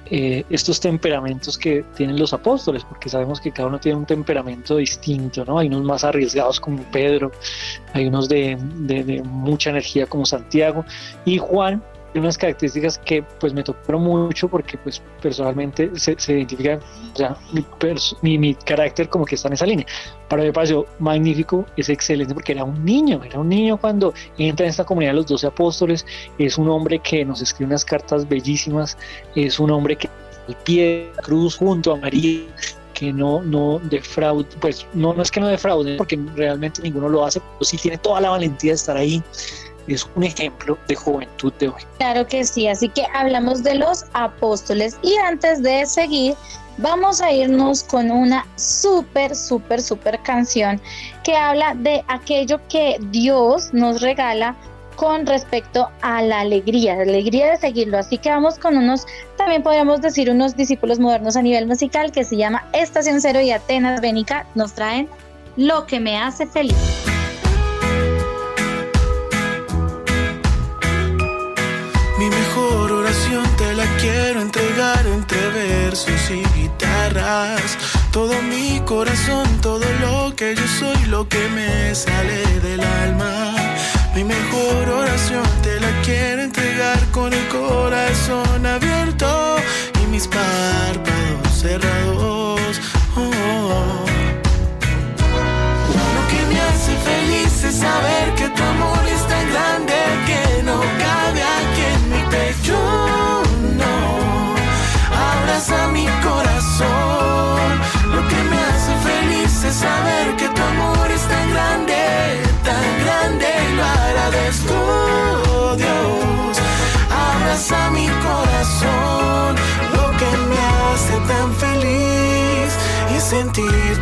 eh, 0.08 0.44
estos 0.50 0.78
temperamentos 0.78 1.58
que 1.58 1.84
tienen 1.96 2.18
los 2.18 2.32
apóstoles, 2.32 2.84
porque 2.84 3.08
sabemos 3.08 3.40
que 3.40 3.50
cada 3.50 3.68
uno 3.68 3.80
tiene 3.80 3.98
un 3.98 4.06
temperamento 4.06 4.76
distinto, 4.76 5.44
¿no? 5.44 5.58
Hay 5.58 5.66
unos 5.66 5.82
más 5.82 6.04
arriesgados 6.04 6.60
como 6.60 6.82
Pedro, 6.92 7.32
hay 7.92 8.06
unos 8.06 8.28
de, 8.28 8.56
de, 8.60 9.22
mucha 9.24 9.70
energía 9.70 10.06
como 10.06 10.24
Santiago, 10.24 10.84
y 11.24 11.38
Juan 11.38 11.82
unas 12.20 12.38
características 12.38 12.98
que 12.98 13.22
pues 13.40 13.52
me 13.52 13.62
tocaron 13.62 14.02
mucho 14.02 14.48
porque 14.48 14.78
pues 14.78 15.02
personalmente 15.20 15.90
se, 15.94 16.18
se 16.18 16.32
identifican, 16.34 16.80
o 17.12 17.16
sea, 17.16 17.36
mi, 18.22 18.38
mi, 18.38 18.54
carácter 18.54 19.08
como 19.08 19.24
que 19.24 19.34
está 19.34 19.48
en 19.48 19.54
esa 19.54 19.66
línea. 19.66 19.86
Para 20.28 20.42
mí 20.42 20.48
me 20.48 20.52
pareció 20.52 20.86
magnífico, 20.98 21.64
es 21.76 21.88
excelente 21.88 22.34
porque 22.34 22.52
era 22.52 22.64
un 22.64 22.84
niño, 22.84 23.22
era 23.24 23.38
un 23.38 23.48
niño 23.48 23.76
cuando 23.76 24.12
entra 24.38 24.66
en 24.66 24.70
esta 24.70 24.84
comunidad 24.84 25.12
de 25.12 25.16
los 25.16 25.26
doce 25.26 25.46
apóstoles, 25.46 26.06
es 26.38 26.58
un 26.58 26.68
hombre 26.68 26.98
que 26.98 27.24
nos 27.24 27.42
escribe 27.42 27.68
unas 27.68 27.84
cartas 27.84 28.28
bellísimas, 28.28 28.96
es 29.34 29.58
un 29.58 29.70
hombre 29.70 29.96
que 29.96 30.08
al 30.48 30.56
pie 30.64 30.84
de 30.84 31.12
la 31.16 31.22
cruz 31.22 31.56
junto 31.56 31.92
a 31.92 31.96
María, 31.96 32.42
que 32.94 33.12
no, 33.12 33.42
no 33.42 33.78
defraude, 33.90 34.48
pues 34.60 34.86
no, 34.94 35.12
no 35.12 35.22
es 35.22 35.30
que 35.30 35.38
no 35.38 35.48
defraude, 35.48 35.96
porque 35.96 36.18
realmente 36.34 36.80
ninguno 36.82 37.08
lo 37.08 37.24
hace, 37.24 37.40
pero 37.40 37.64
sí 37.64 37.76
tiene 37.76 37.98
toda 37.98 38.20
la 38.22 38.30
valentía 38.30 38.70
de 38.70 38.76
estar 38.76 38.96
ahí 38.96 39.22
es 39.94 40.08
un 40.14 40.24
ejemplo 40.24 40.78
de 40.88 40.94
juventud 40.94 41.52
de 41.54 41.68
hoy. 41.68 41.82
Claro 41.98 42.26
que 42.26 42.44
sí, 42.44 42.68
así 42.68 42.88
que 42.88 43.06
hablamos 43.14 43.62
de 43.62 43.76
los 43.76 44.04
apóstoles 44.12 44.96
y 45.02 45.16
antes 45.16 45.62
de 45.62 45.86
seguir 45.86 46.34
vamos 46.78 47.20
a 47.20 47.32
irnos 47.32 47.82
con 47.84 48.10
una 48.10 48.46
súper, 48.56 49.34
súper, 49.34 49.80
súper 49.80 50.20
canción 50.22 50.80
que 51.24 51.36
habla 51.36 51.74
de 51.74 52.04
aquello 52.08 52.60
que 52.68 52.98
Dios 53.10 53.72
nos 53.72 54.00
regala 54.00 54.56
con 54.96 55.26
respecto 55.26 55.88
a 56.00 56.22
la 56.22 56.40
alegría, 56.40 56.96
la 56.96 57.02
alegría 57.02 57.50
de 57.50 57.58
seguirlo. 57.58 57.98
Así 57.98 58.18
que 58.18 58.30
vamos 58.30 58.58
con 58.58 58.76
unos, 58.76 59.06
también 59.36 59.62
podríamos 59.62 60.00
decir, 60.00 60.30
unos 60.30 60.56
discípulos 60.56 60.98
modernos 60.98 61.36
a 61.36 61.42
nivel 61.42 61.66
musical 61.66 62.10
que 62.10 62.24
se 62.24 62.36
llama 62.36 62.66
Estación 62.72 63.20
Cero 63.20 63.40
y 63.40 63.50
Atenas 63.50 64.00
Bénica 64.00 64.46
nos 64.54 64.72
traen 64.72 65.08
Lo 65.56 65.86
que 65.86 66.00
me 66.00 66.18
hace 66.18 66.46
feliz. 66.46 67.15
Mi 72.18 72.30
mejor 72.30 72.92
oración 72.92 73.44
te 73.56 73.74
la 73.74 73.84
quiero 73.98 74.40
entregar 74.40 75.06
entre 75.06 75.48
versos 75.50 76.30
y 76.30 76.42
guitarra. 76.58 77.56
corazón 78.86 79.46
todo 79.60 79.84
lo 80.00 80.34
que 80.36 80.54
yo 80.54 80.66
soy, 80.78 81.06
lo 81.06 81.28
que 81.28 81.48
me 81.48 81.94
sale 81.94 82.42
del 82.60 82.80
alma. 82.80 83.54
Mi 84.14 84.24
mejor 84.24 84.88
oración 84.88 85.44
te 85.62 85.78
la 85.80 85.90
quiero 86.02 86.42
entregar 86.42 86.98
con 87.10 87.32
el 87.32 87.46
corazón 87.48 88.64
abierto 88.64 89.56
y 90.02 90.06
mis 90.06 90.26
párpados 90.28 91.52
cerrados. 91.60 92.80
Oh. 93.16 94.04
Lo 96.16 96.22
que 96.30 96.40
me 96.50 96.60
hace 96.60 96.92
feliz 97.10 97.64
es 97.64 97.76
saber 97.76 98.34
que 98.36 98.48
tu 98.48 98.62
amor 98.62 99.05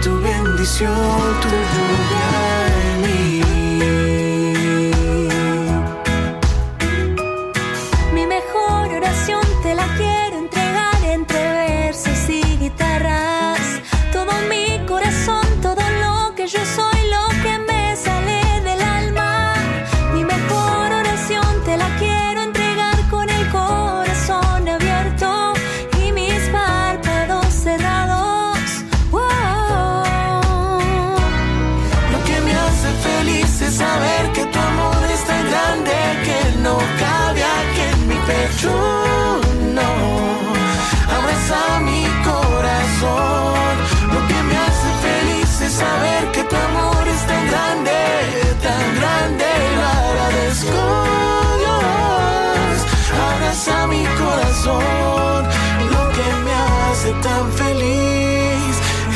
tu 0.05 0.21
bendición, 0.21 0.93
tu 1.41 1.49
lluvia 1.49 2.64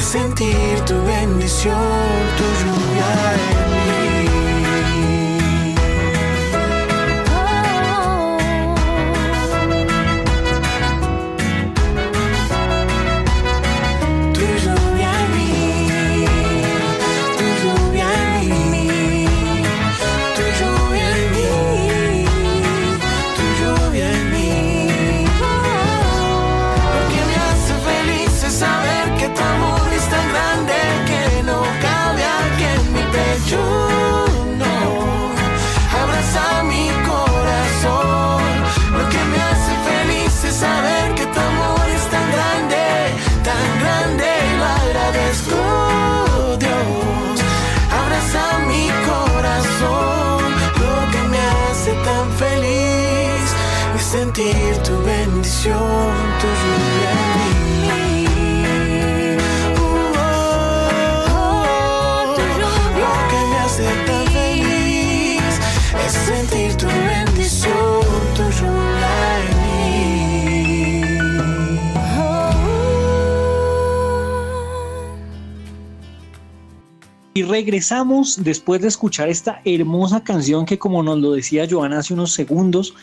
sentir 0.09 0.81
tu 0.87 0.95
bendición, 1.03 1.77
tu 2.39 2.45
lluvia 2.61 3.75
en 3.75 3.78
sentir 66.11 66.77
tu 66.77 66.87
bendición. 66.87 67.99
Y 77.35 77.43
regresamos 77.45 78.43
después 78.43 78.81
de 78.81 78.89
escuchar 78.89 79.29
esta 79.29 79.61
hermosa 79.65 80.25
canción 80.25 80.67
que 80.67 80.77
como 80.77 81.05
nos 81.05 81.19
lo 81.19 81.31
decía 81.33 81.69
Joana 81.71 82.01
hace 82.01 82.13
unos 82.13 82.33
segundos, 82.33 82.95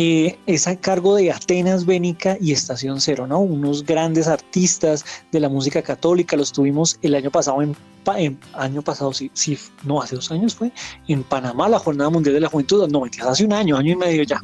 eh, 0.00 0.38
es 0.46 0.68
a 0.68 0.76
cargo 0.76 1.16
de 1.16 1.32
Atenas 1.32 1.84
Bénica 1.84 2.38
y 2.40 2.52
Estación 2.52 3.00
Cero, 3.00 3.26
¿no? 3.26 3.40
Unos 3.40 3.84
grandes 3.84 4.28
artistas 4.28 5.04
de 5.32 5.40
la 5.40 5.48
música 5.48 5.82
católica, 5.82 6.36
los 6.36 6.52
tuvimos 6.52 7.00
el 7.02 7.16
año 7.16 7.32
pasado 7.32 7.62
en, 7.62 7.74
en- 8.16 8.38
año 8.54 8.82
pasado, 8.82 9.12
sí, 9.12 9.30
sí, 9.34 9.58
no, 9.84 10.00
hace 10.00 10.14
dos 10.16 10.30
años 10.30 10.54
fue, 10.54 10.72
en 11.08 11.22
Panamá, 11.22 11.68
la 11.68 11.78
Jornada 11.78 12.10
Mundial 12.10 12.34
de 12.34 12.40
la 12.40 12.48
Juventud, 12.48 12.88
no, 12.88 13.00
mentiras, 13.00 13.28
hace 13.28 13.44
un 13.44 13.52
año, 13.52 13.76
año 13.76 13.92
y 13.92 13.96
medio 13.96 14.22
ya. 14.22 14.40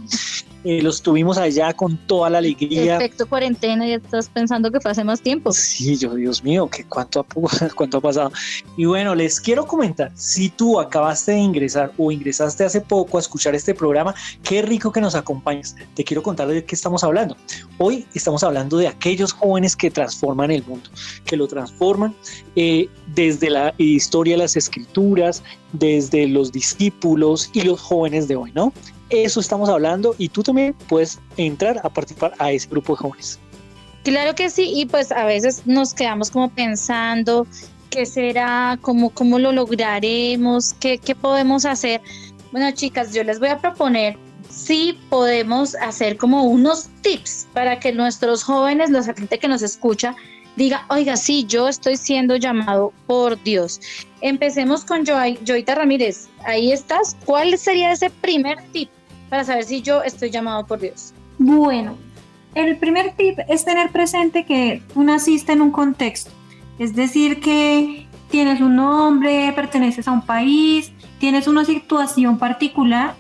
Eh, 0.64 0.80
los 0.80 1.02
tuvimos 1.02 1.36
allá 1.36 1.74
con 1.74 1.98
toda 2.06 2.30
la 2.30 2.38
alegría. 2.38 2.96
Efecto 2.96 3.26
cuarentena, 3.28 3.86
ya 3.86 3.96
estás 3.96 4.30
pensando 4.30 4.72
que 4.72 4.80
fue 4.80 4.92
hace 4.92 5.04
más 5.04 5.20
tiempo. 5.20 5.52
Sí, 5.52 5.94
yo, 5.98 6.14
Dios 6.14 6.42
mío, 6.42 6.68
que 6.70 6.84
cuánto 6.84 7.20
ha, 7.20 7.26
cuánto 7.76 7.98
ha 7.98 8.00
pasado. 8.00 8.32
Y 8.78 8.86
bueno, 8.86 9.14
les 9.14 9.40
quiero 9.40 9.66
comentar, 9.66 10.10
si 10.14 10.48
tú 10.48 10.80
acabaste 10.80 11.32
de 11.32 11.38
ingresar 11.40 11.92
o 11.98 12.10
ingresaste 12.10 12.64
hace 12.64 12.80
poco 12.80 13.18
a 13.18 13.20
escuchar 13.20 13.54
este 13.54 13.74
programa, 13.74 14.14
qué 14.42 14.62
rico 14.62 14.90
que 14.90 15.02
nos 15.02 15.14
acompañes. 15.14 15.76
Te 15.92 16.02
quiero 16.02 16.22
contar 16.22 16.48
de 16.48 16.64
qué 16.64 16.74
estamos 16.74 17.04
hablando. 17.04 17.36
Hoy 17.76 18.06
estamos 18.14 18.42
hablando 18.42 18.78
de 18.78 18.88
aquellos 18.88 19.34
jóvenes 19.34 19.76
que 19.76 19.90
transforman 19.90 20.50
el 20.50 20.64
mundo, 20.64 20.88
que 21.26 21.36
lo 21.36 21.46
transforman 21.46 22.14
eh, 22.56 22.88
desde 23.14 23.50
la 23.54 23.74
historia 23.78 24.34
de 24.34 24.42
las 24.42 24.56
escrituras, 24.56 25.42
desde 25.72 26.26
los 26.26 26.52
discípulos 26.52 27.50
y 27.52 27.62
los 27.62 27.80
jóvenes 27.80 28.28
de 28.28 28.36
hoy, 28.36 28.52
¿no? 28.52 28.72
Eso 29.10 29.40
estamos 29.40 29.68
hablando 29.68 30.14
y 30.18 30.28
tú 30.28 30.42
también 30.42 30.74
puedes 30.88 31.18
entrar 31.36 31.80
a 31.84 31.88
participar 31.88 32.34
a 32.38 32.52
ese 32.52 32.68
grupo 32.68 32.94
de 32.94 32.98
jóvenes. 32.98 33.38
Claro 34.02 34.34
que 34.34 34.50
sí, 34.50 34.70
y 34.74 34.86
pues 34.86 35.12
a 35.12 35.24
veces 35.24 35.62
nos 35.66 35.94
quedamos 35.94 36.30
como 36.30 36.50
pensando 36.50 37.46
qué 37.90 38.04
será, 38.04 38.78
cómo, 38.82 39.10
cómo 39.10 39.38
lo 39.38 39.52
lograremos, 39.52 40.74
qué, 40.74 40.98
qué 40.98 41.14
podemos 41.14 41.64
hacer. 41.64 42.02
Bueno, 42.52 42.70
chicas, 42.72 43.14
yo 43.14 43.24
les 43.24 43.38
voy 43.38 43.48
a 43.48 43.58
proponer 43.58 44.18
si 44.50 44.98
podemos 45.10 45.74
hacer 45.76 46.16
como 46.16 46.44
unos 46.44 46.88
tips 47.02 47.46
para 47.54 47.78
que 47.80 47.92
nuestros 47.92 48.42
jóvenes, 48.42 48.90
la 48.90 49.02
gente 49.02 49.38
que 49.38 49.48
nos 49.48 49.62
escucha, 49.62 50.14
diga, 50.56 50.84
oiga, 50.88 51.16
sí, 51.16 51.44
yo 51.46 51.68
estoy 51.68 51.96
siendo 51.96 52.36
llamado 52.36 52.92
por 53.06 53.42
Dios. 53.42 53.80
Empecemos 54.20 54.84
con 54.84 55.04
Joy, 55.04 55.38
Joyita 55.46 55.74
Ramírez. 55.74 56.28
Ahí 56.46 56.72
estás. 56.72 57.16
¿Cuál 57.24 57.58
sería 57.58 57.92
ese 57.92 58.10
primer 58.10 58.62
tip 58.72 58.88
para 59.28 59.44
saber 59.44 59.64
si 59.64 59.82
yo 59.82 60.02
estoy 60.02 60.30
llamado 60.30 60.66
por 60.66 60.80
Dios? 60.80 61.12
Bueno, 61.38 61.96
el 62.54 62.76
primer 62.78 63.14
tip 63.16 63.38
es 63.48 63.64
tener 63.64 63.90
presente 63.90 64.44
que 64.44 64.82
tú 64.92 65.02
naciste 65.02 65.52
en 65.52 65.60
un 65.60 65.72
contexto, 65.72 66.30
es 66.78 66.94
decir, 66.94 67.40
que 67.40 68.06
tienes 68.30 68.60
un 68.60 68.76
nombre, 68.76 69.52
perteneces 69.54 70.06
a 70.06 70.12
un 70.12 70.22
país, 70.22 70.92
tienes 71.18 71.48
una 71.48 71.64
situación 71.64 72.38
particular 72.38 73.14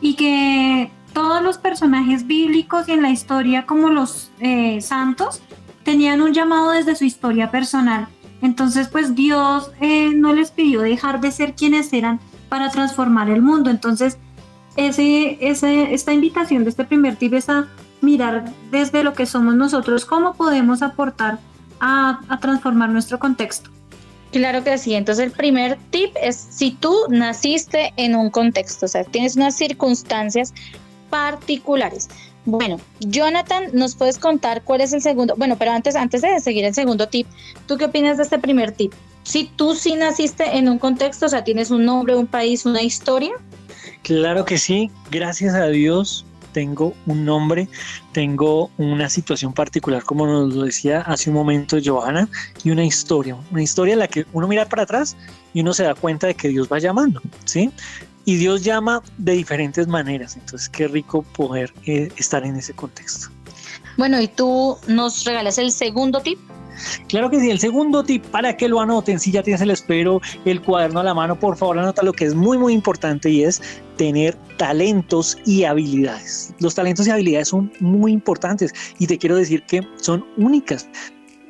y 0.00 0.14
que 0.14 0.90
todos 1.14 1.42
los 1.42 1.56
personajes 1.58 2.26
bíblicos 2.26 2.88
y 2.88 2.92
en 2.92 3.02
la 3.02 3.10
historia 3.10 3.64
como 3.64 3.88
los 3.88 4.30
eh, 4.40 4.80
santos 4.80 5.40
tenían 5.84 6.20
un 6.20 6.32
llamado 6.32 6.70
desde 6.70 6.96
su 6.96 7.04
historia 7.04 7.50
personal. 7.50 8.08
Entonces, 8.42 8.88
pues 8.88 9.14
Dios 9.14 9.70
eh, 9.80 10.10
no 10.14 10.32
les 10.34 10.50
pidió 10.50 10.80
dejar 10.80 11.20
de 11.20 11.30
ser 11.30 11.54
quienes 11.54 11.92
eran 11.92 12.20
para 12.48 12.70
transformar 12.70 13.30
el 13.30 13.42
mundo. 13.42 13.70
Entonces, 13.70 14.18
ese, 14.76 15.38
ese, 15.40 15.94
esta 15.94 16.12
invitación 16.12 16.64
de 16.64 16.70
este 16.70 16.84
primer 16.84 17.16
tip 17.16 17.34
es 17.34 17.48
a 17.48 17.68
mirar 18.00 18.52
desde 18.70 19.02
lo 19.04 19.14
que 19.14 19.26
somos 19.26 19.54
nosotros, 19.54 20.04
cómo 20.04 20.34
podemos 20.34 20.82
aportar 20.82 21.38
a, 21.80 22.20
a 22.28 22.40
transformar 22.40 22.90
nuestro 22.90 23.18
contexto. 23.18 23.70
Claro 24.32 24.64
que 24.64 24.76
sí. 24.78 24.94
Entonces 24.94 25.24
el 25.24 25.30
primer 25.30 25.78
tip 25.90 26.10
es 26.20 26.36
si 26.36 26.72
tú 26.72 26.92
naciste 27.08 27.94
en 27.96 28.16
un 28.16 28.30
contexto, 28.30 28.86
o 28.86 28.88
sea, 28.88 29.04
tienes 29.04 29.36
unas 29.36 29.56
circunstancias 29.56 30.52
particulares. 31.08 32.08
Bueno, 32.46 32.78
Jonathan, 33.00 33.64
¿nos 33.72 33.94
puedes 33.94 34.18
contar 34.18 34.62
cuál 34.62 34.82
es 34.82 34.92
el 34.92 35.00
segundo? 35.00 35.34
Bueno, 35.36 35.56
pero 35.58 35.72
antes, 35.72 35.96
antes 35.96 36.22
de 36.22 36.40
seguir 36.40 36.64
el 36.64 36.74
segundo 36.74 37.08
tip, 37.08 37.26
¿tú 37.66 37.78
qué 37.78 37.86
opinas 37.86 38.18
de 38.18 38.24
este 38.24 38.38
primer 38.38 38.72
tip? 38.72 38.92
Si 39.22 39.44
tú 39.44 39.74
sí 39.74 39.94
naciste 39.94 40.56
en 40.58 40.68
un 40.68 40.78
contexto, 40.78 41.26
o 41.26 41.28
sea, 41.28 41.44
tienes 41.44 41.70
un 41.70 41.84
nombre, 41.84 42.14
un 42.14 42.26
país, 42.26 42.66
una 42.66 42.82
historia. 42.82 43.32
Claro 44.02 44.44
que 44.44 44.58
sí, 44.58 44.90
gracias 45.10 45.54
a 45.54 45.68
Dios 45.68 46.26
tengo 46.52 46.94
un 47.06 47.24
nombre, 47.24 47.68
tengo 48.12 48.70
una 48.78 49.10
situación 49.10 49.52
particular, 49.52 50.04
como 50.04 50.26
nos 50.26 50.54
lo 50.54 50.64
decía 50.64 51.00
hace 51.00 51.28
un 51.28 51.36
momento 51.36 51.78
Johanna, 51.84 52.28
y 52.62 52.70
una 52.70 52.84
historia, 52.84 53.36
una 53.50 53.62
historia 53.62 53.94
en 53.94 53.98
la 53.98 54.08
que 54.08 54.24
uno 54.32 54.46
mira 54.46 54.66
para 54.66 54.84
atrás 54.84 55.16
y 55.52 55.62
uno 55.62 55.74
se 55.74 55.82
da 55.82 55.94
cuenta 55.94 56.28
de 56.28 56.34
que 56.34 56.48
Dios 56.48 56.68
va 56.72 56.78
llamando, 56.78 57.20
¿sí? 57.44 57.72
Y 58.24 58.36
Dios 58.36 58.64
llama 58.64 59.02
de 59.18 59.32
diferentes 59.32 59.86
maneras, 59.86 60.36
entonces 60.36 60.68
qué 60.68 60.88
rico 60.88 61.22
poder 61.22 61.72
eh, 61.86 62.08
estar 62.16 62.44
en 62.44 62.56
ese 62.56 62.72
contexto. 62.72 63.28
Bueno, 63.96 64.20
y 64.20 64.28
tú 64.28 64.76
nos 64.88 65.24
regalas 65.24 65.58
el 65.58 65.70
segundo 65.70 66.20
tip. 66.20 66.38
Claro 67.08 67.30
que 67.30 67.38
sí, 67.38 67.50
el 67.50 67.60
segundo 67.60 68.02
tip 68.02 68.24
para 68.26 68.56
que 68.56 68.68
lo 68.68 68.80
anoten, 68.80 69.20
si 69.20 69.30
ya 69.30 69.42
tienes 69.42 69.60
el 69.60 69.70
espero, 69.70 70.20
el 70.44 70.60
cuaderno 70.60 71.00
a 71.00 71.04
la 71.04 71.14
mano, 71.14 71.38
por 71.38 71.56
favor 71.56 71.78
anota 71.78 72.02
lo 72.02 72.12
que 72.12 72.24
es 72.24 72.34
muy 72.34 72.58
muy 72.58 72.72
importante 72.72 73.30
y 73.30 73.44
es 73.44 73.62
tener 73.96 74.36
talentos 74.58 75.38
y 75.46 75.64
habilidades. 75.64 76.52
Los 76.58 76.74
talentos 76.74 77.06
y 77.06 77.10
habilidades 77.10 77.48
son 77.48 77.72
muy 77.78 78.12
importantes 78.12 78.72
y 78.98 79.06
te 79.06 79.18
quiero 79.18 79.36
decir 79.36 79.62
que 79.66 79.86
son 79.96 80.24
únicas. 80.36 80.88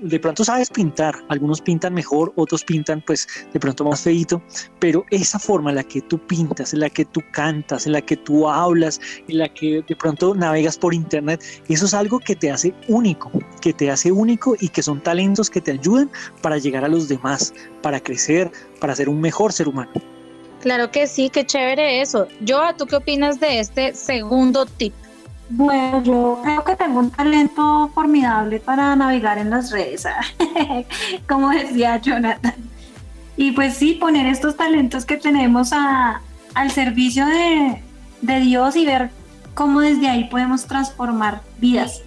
De 0.04 0.20
pronto 0.20 0.44
sabes 0.44 0.68
pintar, 0.68 1.14
algunos 1.30 1.62
pintan 1.62 1.94
mejor, 1.94 2.30
otros 2.36 2.62
pintan 2.62 3.02
pues 3.06 3.26
de 3.54 3.58
pronto 3.58 3.86
más 3.86 4.02
feito, 4.02 4.42
pero 4.78 5.06
esa 5.10 5.38
forma 5.38 5.70
en 5.70 5.76
la 5.76 5.82
que 5.82 6.02
tú 6.02 6.18
pintas, 6.18 6.74
en 6.74 6.80
la 6.80 6.90
que 6.90 7.06
tú 7.06 7.22
cantas, 7.32 7.86
en 7.86 7.92
la 7.92 8.02
que 8.02 8.18
tú 8.18 8.46
hablas, 8.46 9.00
en 9.28 9.38
la 9.38 9.48
que 9.48 9.82
de 9.88 9.96
pronto 9.96 10.34
navegas 10.34 10.76
por 10.76 10.92
internet, 10.92 11.42
eso 11.70 11.86
es 11.86 11.94
algo 11.94 12.20
que 12.20 12.36
te 12.36 12.50
hace 12.50 12.74
único, 12.86 13.32
que 13.62 13.72
te 13.72 13.90
hace 13.90 14.12
único 14.12 14.54
y 14.60 14.68
que 14.68 14.82
son 14.82 15.02
talentos 15.02 15.48
que 15.48 15.62
te 15.62 15.70
ayudan 15.70 16.10
para 16.42 16.58
llegar 16.58 16.84
a 16.84 16.88
los 16.88 17.08
demás, 17.08 17.54
para 17.80 17.98
crecer, 17.98 18.52
para 18.80 18.94
ser 18.94 19.08
un 19.08 19.22
mejor 19.22 19.54
ser 19.54 19.68
humano. 19.68 19.92
Claro 20.60 20.90
que 20.90 21.06
sí, 21.06 21.30
qué 21.30 21.46
chévere 21.46 22.02
eso. 22.02 22.28
Joa, 22.46 22.76
¿tú 22.76 22.84
qué 22.84 22.96
opinas 22.96 23.40
de 23.40 23.60
este 23.60 23.94
segundo 23.94 24.66
tip? 24.66 24.92
Bueno, 25.50 26.02
yo 26.02 26.40
creo 26.42 26.64
que 26.64 26.74
tengo 26.76 26.98
un 27.00 27.11
talento 27.11 27.90
formidable 27.94 28.61
para 28.61 28.96
navegar 28.96 29.38
en 29.38 29.50
las 29.50 29.70
redes, 29.70 30.07
como 31.28 31.50
decía 31.50 31.98
Jonathan. 31.98 32.54
Y 33.37 33.52
pues 33.52 33.74
sí, 33.74 33.94
poner 33.94 34.26
estos 34.26 34.57
talentos 34.57 35.04
que 35.04 35.16
tenemos 35.16 35.72
a- 35.72 36.20
al 36.54 36.70
servicio 36.70 37.26
de, 37.26 37.83
de 38.22 38.40
Dios 38.40 38.74
y 38.76 38.87
ver 38.87 39.11
cómo 39.54 39.80
desde 39.80 40.09
ahí 40.09 40.24
podemos 40.24 40.64
transformar 40.66 41.42
vidas. 41.59 42.00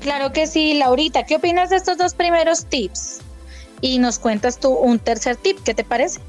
Claro 0.00 0.32
que 0.32 0.46
sí, 0.46 0.74
Laurita, 0.74 1.24
¿qué 1.24 1.36
opinas 1.36 1.70
de 1.70 1.76
estos 1.76 1.98
dos 1.98 2.14
primeros 2.14 2.66
tips? 2.66 3.20
Y 3.80 3.98
nos 3.98 4.18
cuentas 4.18 4.58
tú 4.58 4.70
un 4.70 4.98
tercer 4.98 5.36
tip, 5.36 5.58
¿qué 5.62 5.74
te 5.74 5.84
parece? 5.84 6.20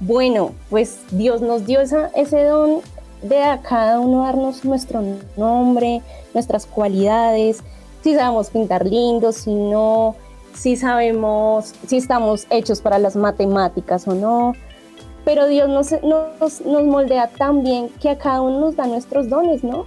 Bueno, 0.00 0.54
pues 0.68 0.98
Dios 1.10 1.40
nos 1.40 1.66
dio 1.66 1.80
esa- 1.80 2.10
ese 2.14 2.42
don 2.44 2.80
de 3.22 3.42
a 3.42 3.60
cada 3.60 4.00
uno 4.00 4.24
darnos 4.24 4.64
nuestro 4.64 5.02
nombre, 5.36 6.02
nuestras 6.34 6.66
cualidades, 6.66 7.62
si 8.02 8.14
sabemos 8.14 8.50
pintar 8.50 8.86
lindo, 8.86 9.32
si 9.32 9.52
no, 9.52 10.16
si 10.54 10.76
sabemos, 10.76 11.74
si 11.86 11.98
estamos 11.98 12.46
hechos 12.50 12.80
para 12.80 12.98
las 12.98 13.16
matemáticas 13.16 14.08
o 14.08 14.14
no. 14.14 14.54
Pero 15.24 15.46
Dios 15.46 15.68
nos, 15.68 15.92
nos, 16.02 16.60
nos 16.62 16.84
moldea 16.84 17.28
tan 17.28 17.62
bien 17.62 17.90
que 18.00 18.10
a 18.10 18.18
cada 18.18 18.40
uno 18.40 18.60
nos 18.60 18.76
da 18.76 18.86
nuestros 18.86 19.28
dones, 19.28 19.62
¿no? 19.62 19.84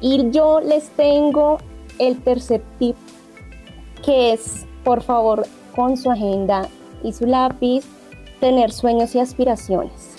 Y 0.00 0.30
yo 0.30 0.60
les 0.60 0.88
tengo 0.90 1.58
el 1.98 2.22
tercer 2.22 2.62
tip, 2.78 2.96
que 4.04 4.32
es, 4.32 4.64
por 4.84 5.02
favor, 5.02 5.46
con 5.74 5.96
su 5.96 6.10
agenda 6.10 6.68
y 7.02 7.12
su 7.12 7.26
lápiz, 7.26 7.84
tener 8.40 8.72
sueños 8.72 9.14
y 9.14 9.18
aspiraciones. 9.18 10.09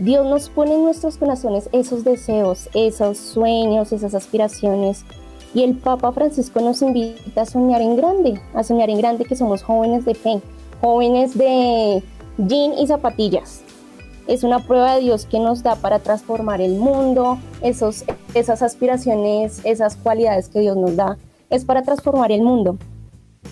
Dios 0.00 0.24
nos 0.24 0.48
pone 0.48 0.76
en 0.76 0.84
nuestros 0.84 1.18
corazones 1.18 1.68
esos 1.72 2.04
deseos, 2.04 2.70
esos 2.72 3.18
sueños, 3.18 3.92
esas 3.92 4.14
aspiraciones. 4.14 5.04
Y 5.52 5.62
el 5.62 5.76
Papa 5.76 6.10
Francisco 6.12 6.62
nos 6.62 6.80
invita 6.80 7.42
a 7.42 7.44
soñar 7.44 7.82
en 7.82 7.96
grande, 7.96 8.40
a 8.54 8.64
soñar 8.64 8.88
en 8.88 8.96
grande 8.96 9.26
que 9.26 9.36
somos 9.36 9.62
jóvenes 9.62 10.06
de 10.06 10.14
fe, 10.14 10.40
jóvenes 10.80 11.36
de 11.36 12.02
jean 12.38 12.78
y 12.78 12.86
zapatillas. 12.86 13.60
Es 14.26 14.42
una 14.42 14.60
prueba 14.60 14.94
de 14.94 15.02
Dios 15.02 15.26
que 15.26 15.38
nos 15.38 15.62
da 15.62 15.76
para 15.76 15.98
transformar 15.98 16.62
el 16.62 16.76
mundo, 16.78 17.38
esos, 17.60 18.04
esas 18.32 18.62
aspiraciones, 18.62 19.60
esas 19.64 19.96
cualidades 19.96 20.48
que 20.48 20.60
Dios 20.60 20.78
nos 20.78 20.96
da, 20.96 21.18
es 21.50 21.66
para 21.66 21.82
transformar 21.82 22.32
el 22.32 22.40
mundo. 22.40 22.78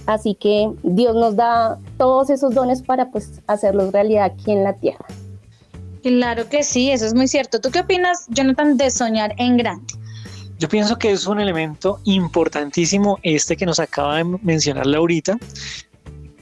Así 0.06 0.34
que 0.34 0.72
Dios 0.82 1.14
nos 1.14 1.36
da 1.36 1.78
todos 1.98 2.30
esos 2.30 2.54
dones 2.54 2.80
para 2.80 3.10
pues 3.10 3.42
hacerlos 3.46 3.92
realidad 3.92 4.24
aquí 4.24 4.50
en 4.50 4.64
la 4.64 4.72
tierra. 4.72 5.04
Claro 6.02 6.48
que 6.48 6.62
sí, 6.62 6.90
eso 6.90 7.06
es 7.06 7.14
muy 7.14 7.28
cierto. 7.28 7.60
¿Tú 7.60 7.70
qué 7.70 7.80
opinas, 7.80 8.26
Jonathan, 8.28 8.76
de 8.76 8.90
soñar 8.90 9.34
en 9.38 9.56
grande? 9.56 9.94
Yo 10.58 10.68
pienso 10.68 10.98
que 10.98 11.12
es 11.12 11.26
un 11.26 11.40
elemento 11.40 12.00
importantísimo 12.04 13.18
este 13.22 13.56
que 13.56 13.64
nos 13.64 13.78
acaba 13.78 14.16
de 14.16 14.24
mencionar 14.24 14.86
Laurita. 14.86 15.38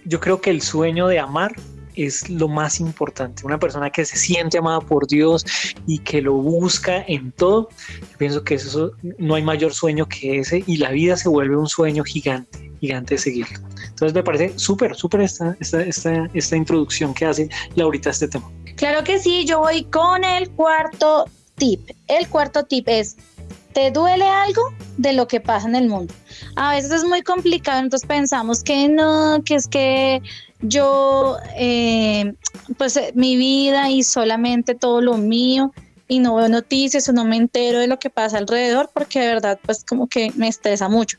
Yo 0.04 0.20
creo 0.20 0.40
que 0.40 0.50
el 0.50 0.62
sueño 0.62 1.06
de 1.08 1.18
amar 1.18 1.54
es 1.96 2.28
lo 2.30 2.48
más 2.48 2.80
importante. 2.80 3.44
Una 3.44 3.58
persona 3.58 3.90
que 3.90 4.04
se 4.04 4.16
siente 4.16 4.58
amada 4.58 4.80
por 4.80 5.06
Dios 5.06 5.44
y 5.86 5.98
que 5.98 6.22
lo 6.22 6.34
busca 6.34 7.02
en 7.06 7.32
todo. 7.32 7.68
Yo 8.00 8.18
pienso 8.18 8.44
que 8.44 8.54
eso 8.54 8.92
no 9.18 9.34
hay 9.34 9.42
mayor 9.42 9.74
sueño 9.74 10.06
que 10.06 10.38
ese 10.38 10.62
y 10.66 10.76
la 10.76 10.90
vida 10.90 11.16
se 11.16 11.28
vuelve 11.28 11.56
un 11.56 11.68
sueño 11.68 12.04
gigante, 12.04 12.70
gigante 12.80 13.14
de 13.14 13.18
seguirlo. 13.18 13.58
Entonces 13.88 14.14
me 14.14 14.22
parece 14.22 14.58
súper, 14.58 14.94
súper 14.94 15.22
esta, 15.22 15.56
esta, 15.60 15.82
esta, 15.82 16.28
esta 16.32 16.56
introducción 16.56 17.12
que 17.12 17.26
hace 17.26 17.48
Laurita 17.74 18.10
a 18.10 18.12
este 18.12 18.28
tema. 18.28 18.50
Claro 18.76 19.04
que 19.04 19.18
sí, 19.18 19.44
yo 19.46 19.60
voy 19.60 19.84
con 19.84 20.22
el 20.22 20.50
cuarto 20.50 21.24
tip. 21.56 21.90
El 22.08 22.28
cuarto 22.28 22.64
tip 22.64 22.88
es, 22.88 23.16
¿te 23.72 23.90
duele 23.90 24.24
algo 24.24 24.60
de 24.98 25.14
lo 25.14 25.26
que 25.26 25.40
pasa 25.40 25.66
en 25.66 25.76
el 25.76 25.88
mundo? 25.88 26.12
A 26.56 26.72
veces 26.72 26.92
es 26.92 27.04
muy 27.04 27.22
complicado, 27.22 27.80
entonces 27.80 28.06
pensamos 28.06 28.62
que 28.62 28.88
no, 28.88 29.42
que 29.44 29.54
es 29.54 29.66
que 29.66 30.20
yo, 30.60 31.38
eh, 31.56 32.34
pues 32.76 32.96
eh, 32.96 33.12
mi 33.14 33.36
vida 33.36 33.90
y 33.90 34.02
solamente 34.02 34.74
todo 34.74 35.00
lo 35.00 35.16
mío 35.16 35.72
y 36.08 36.18
no 36.20 36.36
veo 36.36 36.48
noticias 36.48 37.08
o 37.08 37.12
no 37.12 37.24
me 37.24 37.36
entero 37.36 37.78
de 37.80 37.86
lo 37.86 37.98
que 37.98 38.10
pasa 38.10 38.38
alrededor 38.38 38.90
porque 38.92 39.20
de 39.20 39.26
verdad 39.28 39.58
pues 39.64 39.84
como 39.84 40.08
que 40.08 40.30
me 40.36 40.48
estresa 40.48 40.88
mucho. 40.88 41.18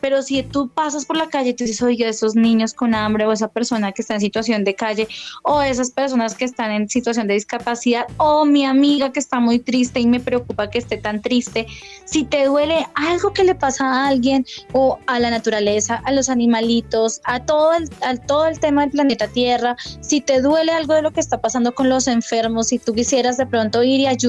Pero 0.00 0.22
si 0.22 0.42
tú 0.42 0.68
pasas 0.68 1.04
por 1.04 1.16
la 1.16 1.28
calle 1.28 1.50
y 1.50 1.54
tú 1.54 1.64
dices, 1.64 1.82
oye, 1.82 2.08
esos 2.08 2.34
niños 2.34 2.74
con 2.74 2.94
hambre 2.94 3.26
o 3.26 3.32
esa 3.32 3.48
persona 3.48 3.92
que 3.92 4.02
está 4.02 4.14
en 4.14 4.20
situación 4.20 4.64
de 4.64 4.74
calle 4.74 5.08
o 5.42 5.62
esas 5.62 5.90
personas 5.90 6.34
que 6.34 6.44
están 6.44 6.70
en 6.70 6.88
situación 6.88 7.26
de 7.26 7.34
discapacidad 7.34 8.06
o 8.16 8.44
mi 8.44 8.64
amiga 8.64 9.12
que 9.12 9.20
está 9.20 9.40
muy 9.40 9.58
triste 9.58 10.00
y 10.00 10.06
me 10.06 10.20
preocupa 10.20 10.70
que 10.70 10.78
esté 10.78 10.96
tan 10.96 11.20
triste, 11.20 11.66
si 12.04 12.24
te 12.24 12.46
duele 12.46 12.86
algo 12.94 13.32
que 13.32 13.44
le 13.44 13.54
pasa 13.54 13.84
a 13.84 14.08
alguien 14.08 14.46
o 14.72 14.98
a 15.06 15.18
la 15.18 15.30
naturaleza, 15.30 16.02
a 16.04 16.12
los 16.12 16.28
animalitos, 16.28 17.20
a 17.24 17.44
todo 17.44 17.74
el, 17.74 17.90
a 18.02 18.16
todo 18.16 18.46
el 18.46 18.58
tema 18.58 18.82
del 18.82 18.90
planeta 18.90 19.28
Tierra, 19.28 19.76
si 20.00 20.20
te 20.20 20.40
duele 20.40 20.72
algo 20.72 20.94
de 20.94 21.02
lo 21.02 21.12
que 21.12 21.20
está 21.20 21.40
pasando 21.40 21.74
con 21.74 21.88
los 21.88 22.08
enfermos, 22.08 22.68
si 22.68 22.78
tú 22.78 22.94
quisieras 22.94 23.36
de 23.36 23.46
pronto 23.46 23.82
ir 23.82 24.00
y 24.00 24.06
ayudar, 24.06 24.23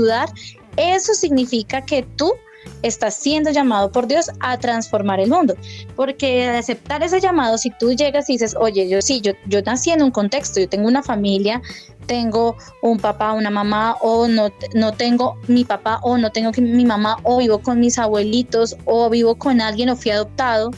eso 0.77 1.13
significa 1.13 1.81
que 1.81 2.03
tú 2.15 2.33
estás 2.81 3.15
siendo 3.15 3.51
llamado 3.51 3.91
por 3.91 4.07
Dios 4.07 4.29
a 4.39 4.57
transformar 4.57 5.19
el 5.19 5.29
mundo. 5.29 5.55
Porque 5.95 6.47
al 6.47 6.55
aceptar 6.55 7.03
ese 7.03 7.19
llamado, 7.19 7.57
si 7.57 7.71
tú 7.71 7.93
llegas 7.93 8.29
y 8.29 8.33
dices, 8.33 8.55
oye, 8.59 8.89
yo 8.89 9.01
sí, 9.01 9.21
yo, 9.21 9.33
yo 9.47 9.61
nací 9.61 9.91
en 9.91 10.03
un 10.03 10.11
contexto, 10.11 10.59
yo 10.59 10.69
tengo 10.69 10.87
una 10.87 11.03
familia, 11.03 11.61
tengo 12.05 12.55
un 12.81 12.99
papá, 12.99 13.33
una 13.33 13.49
mamá, 13.49 13.97
o 14.01 14.27
no, 14.27 14.49
no 14.73 14.93
tengo 14.93 15.37
mi 15.47 15.65
papá, 15.65 15.99
o 16.03 16.17
no 16.17 16.31
tengo 16.31 16.51
mi 16.57 16.85
mamá, 16.85 17.17
o 17.23 17.37
vivo 17.37 17.59
con 17.59 17.79
mis 17.79 17.97
abuelitos, 17.97 18.75
o 18.85 19.09
vivo 19.09 19.35
con 19.35 19.61
alguien, 19.61 19.89
o 19.89 19.95
fui 19.95 20.11
adoptado. 20.11 20.71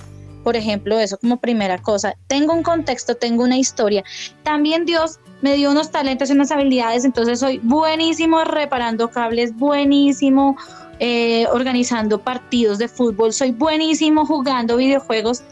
Por 0.48 0.56
ejemplo, 0.56 0.98
eso 0.98 1.18
como 1.18 1.42
primera 1.42 1.78
cosa. 1.78 2.16
Tengo 2.28 2.54
un 2.54 2.64
contexto, 2.64 3.16
tengo 3.16 3.44
una 3.44 3.58
historia. 3.58 4.06
También 4.44 4.86
Dios 4.86 5.20
me 5.42 5.56
dio 5.56 5.70
unos 5.70 5.92
talentos 5.92 6.30
y 6.30 6.32
unas 6.32 6.52
habilidades, 6.52 7.04
entonces 7.04 7.42
soy 7.42 7.58
buenísimo 7.58 8.42
reparando 8.46 9.12
cables, 9.12 9.54
buenísimo 9.58 10.56
eh, 11.02 11.48
organizando 11.52 12.20
partidos 12.20 12.78
de 12.78 12.88
fútbol, 12.88 13.34
soy 13.34 13.52
buenísimo 13.52 14.26
jugando 14.26 14.78
videojuegos. 14.78 15.44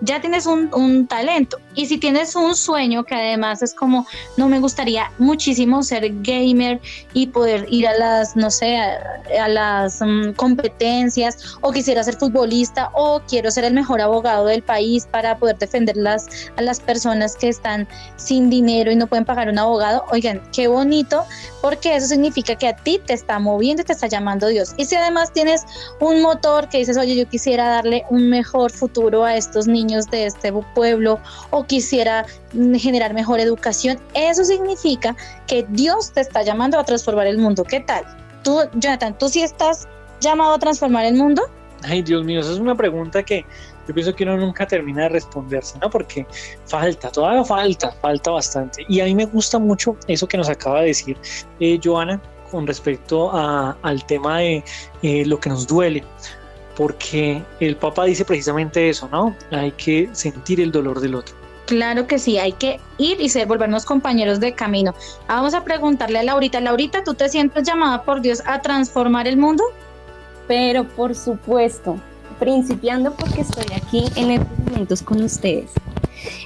Ya 0.00 0.20
tienes 0.20 0.46
un, 0.46 0.70
un 0.74 1.06
talento. 1.06 1.58
Y 1.74 1.86
si 1.86 1.98
tienes 1.98 2.34
un 2.34 2.54
sueño 2.56 3.04
que 3.04 3.14
además 3.14 3.62
es 3.62 3.74
como, 3.74 4.06
no 4.36 4.48
me 4.48 4.58
gustaría 4.58 5.12
muchísimo 5.18 5.82
ser 5.82 6.10
gamer 6.22 6.80
y 7.14 7.28
poder 7.28 7.66
ir 7.70 7.86
a 7.86 7.96
las, 7.96 8.36
no 8.36 8.50
sé, 8.50 8.78
a, 8.78 9.48
las 9.48 10.00
mm, 10.00 10.32
competencias, 10.32 11.56
o 11.60 11.70
quisiera 11.72 12.02
ser 12.02 12.16
futbolista, 12.16 12.90
o 12.94 13.20
quiero 13.28 13.50
ser 13.50 13.64
el 13.64 13.74
mejor 13.74 14.00
abogado 14.00 14.46
del 14.46 14.62
país 14.62 15.06
para 15.06 15.38
poder 15.38 15.58
defender 15.58 15.96
las, 15.96 16.26
a 16.56 16.62
las 16.62 16.80
personas 16.80 17.36
que 17.36 17.48
están 17.48 17.86
sin 18.16 18.50
dinero 18.50 18.90
y 18.90 18.96
no 18.96 19.06
pueden 19.06 19.24
pagar 19.24 19.48
un 19.48 19.58
abogado. 19.58 20.04
Oigan, 20.10 20.42
qué 20.52 20.66
bonito, 20.68 21.24
porque 21.62 21.94
eso 21.94 22.08
significa 22.08 22.56
que 22.56 22.68
a 22.68 22.76
ti 22.76 23.00
te 23.04 23.14
está 23.14 23.38
moviendo 23.38 23.82
y 23.82 23.84
te 23.84 23.92
está 23.92 24.06
llamando 24.06 24.48
Dios. 24.48 24.74
Y 24.76 24.84
si 24.84 24.96
además 24.96 25.32
tienes 25.32 25.64
un 26.00 26.22
motor 26.22 26.68
que 26.68 26.78
dices, 26.78 26.96
oye, 26.96 27.14
yo 27.14 27.28
quisiera 27.28 27.68
darle 27.68 28.04
un 28.10 28.28
mejor 28.28 28.72
futuro 28.72 29.24
a 29.24 29.36
estos 29.36 29.66
niños 29.66 29.87
de 29.88 30.26
este 30.26 30.52
pueblo 30.74 31.18
o 31.50 31.64
quisiera 31.64 32.26
mm, 32.52 32.74
generar 32.76 33.14
mejor 33.14 33.40
educación, 33.40 33.98
eso 34.14 34.44
significa 34.44 35.16
que 35.46 35.64
Dios 35.70 36.12
te 36.12 36.20
está 36.20 36.42
llamando 36.42 36.78
a 36.78 36.84
transformar 36.84 37.26
el 37.26 37.38
mundo. 37.38 37.64
¿Qué 37.64 37.80
tal? 37.80 38.04
Tú, 38.44 38.60
Jonathan, 38.74 39.16
¿tú 39.18 39.28
sí 39.28 39.42
estás 39.42 39.88
llamado 40.20 40.54
a 40.54 40.58
transformar 40.58 41.04
el 41.06 41.14
mundo? 41.14 41.42
Ay, 41.82 42.02
Dios 42.02 42.24
mío, 42.24 42.40
esa 42.40 42.52
es 42.52 42.58
una 42.58 42.74
pregunta 42.74 43.22
que 43.22 43.44
yo 43.86 43.94
pienso 43.94 44.14
que 44.14 44.24
uno 44.24 44.36
nunca 44.36 44.66
termina 44.66 45.04
de 45.04 45.08
responderse, 45.10 45.78
¿no? 45.80 45.88
Porque 45.88 46.26
falta, 46.66 47.10
todavía 47.10 47.44
falta, 47.44 47.92
falta 48.02 48.30
bastante. 48.32 48.84
Y 48.88 49.00
a 49.00 49.04
mí 49.04 49.14
me 49.14 49.24
gusta 49.24 49.58
mucho 49.58 49.96
eso 50.08 50.26
que 50.28 50.36
nos 50.36 50.48
acaba 50.48 50.80
de 50.80 50.88
decir 50.88 51.16
eh, 51.60 51.78
Joana 51.82 52.20
con 52.50 52.66
respecto 52.66 53.30
a- 53.32 53.76
al 53.82 54.04
tema 54.06 54.38
de 54.40 54.64
eh, 55.02 55.24
lo 55.26 55.38
que 55.38 55.50
nos 55.50 55.66
duele. 55.66 56.02
Porque 56.78 57.42
el 57.58 57.74
Papa 57.74 58.04
dice 58.04 58.24
precisamente 58.24 58.88
eso, 58.88 59.08
¿no? 59.10 59.34
Hay 59.50 59.72
que 59.72 60.08
sentir 60.12 60.60
el 60.60 60.70
dolor 60.70 61.00
del 61.00 61.16
otro. 61.16 61.34
Claro 61.66 62.06
que 62.06 62.20
sí, 62.20 62.38
hay 62.38 62.52
que 62.52 62.78
ir 62.98 63.20
y 63.20 63.28
ser, 63.28 63.48
volvernos 63.48 63.84
compañeros 63.84 64.38
de 64.38 64.54
camino. 64.54 64.94
Ah, 65.26 65.34
Vamos 65.34 65.54
a 65.54 65.64
preguntarle 65.64 66.20
a 66.20 66.22
Laurita. 66.22 66.60
Laurita, 66.60 67.02
¿tú 67.02 67.14
te 67.14 67.28
sientes 67.28 67.66
llamada 67.66 68.04
por 68.04 68.20
Dios 68.20 68.44
a 68.46 68.62
transformar 68.62 69.26
el 69.26 69.36
mundo? 69.36 69.64
Pero 70.46 70.84
por 70.84 71.16
supuesto, 71.16 71.98
principiando 72.38 73.12
porque 73.12 73.40
estoy 73.40 73.66
aquí 73.74 74.04
en 74.14 74.30
estos 74.30 74.58
momentos 74.58 75.02
con 75.02 75.20
ustedes. 75.20 75.72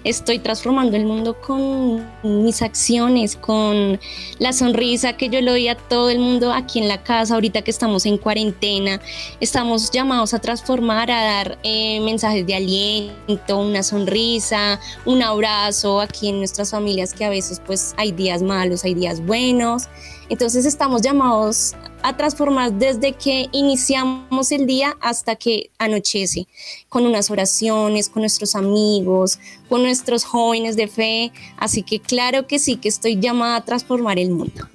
Estoy 0.04 0.38
transformando 0.38 0.96
el 0.96 1.04
mundo 1.04 1.40
con 1.40 2.06
mis 2.22 2.62
acciones, 2.62 3.36
con 3.36 4.00
la 4.38 4.52
sonrisa 4.52 5.16
que 5.16 5.28
yo 5.28 5.40
le 5.40 5.50
doy 5.50 5.68
a 5.68 5.76
todo 5.76 6.10
el 6.10 6.18
mundo 6.18 6.52
aquí 6.52 6.78
en 6.78 6.88
la 6.88 7.02
casa, 7.02 7.34
ahorita 7.34 7.62
que 7.62 7.70
estamos 7.70 8.06
en 8.06 8.18
cuarentena. 8.18 9.00
Estamos 9.40 9.90
llamados 9.90 10.34
a 10.34 10.40
transformar, 10.40 11.10
a 11.10 11.22
dar 11.22 11.58
eh, 11.62 12.00
mensajes 12.00 12.46
de 12.46 12.54
aliento, 12.54 13.58
una 13.58 13.82
sonrisa, 13.82 14.80
un 15.04 15.22
abrazo 15.22 16.00
aquí 16.00 16.28
en 16.28 16.38
nuestras 16.38 16.70
familias 16.70 17.14
que 17.14 17.24
a 17.24 17.30
veces 17.30 17.60
pues 17.64 17.94
hay 17.96 18.12
días 18.12 18.42
malos, 18.42 18.84
hay 18.84 18.94
días 18.94 19.24
buenos. 19.24 19.88
Entonces 20.28 20.64
estamos 20.64 21.02
llamados 21.02 21.74
a 22.02 22.16
transformar 22.16 22.72
desde 22.72 23.12
que 23.12 23.48
iniciamos 23.52 24.50
el 24.50 24.66
día 24.66 24.96
hasta 25.00 25.36
que 25.36 25.70
anochece, 25.78 26.46
con 26.88 27.06
unas 27.06 27.30
oraciones, 27.30 28.08
con 28.08 28.22
nuestros 28.22 28.56
amigos, 28.56 29.38
con 29.72 29.84
nuestros 29.84 30.24
jóvenes 30.26 30.76
de 30.76 30.86
fe. 30.86 31.32
Así 31.56 31.82
que 31.82 31.98
claro 31.98 32.46
que 32.46 32.58
sí, 32.58 32.76
que 32.76 32.90
estoy 32.90 33.18
llamada 33.18 33.56
a 33.56 33.64
transformar 33.64 34.18
el 34.18 34.28
mundo. 34.28 34.68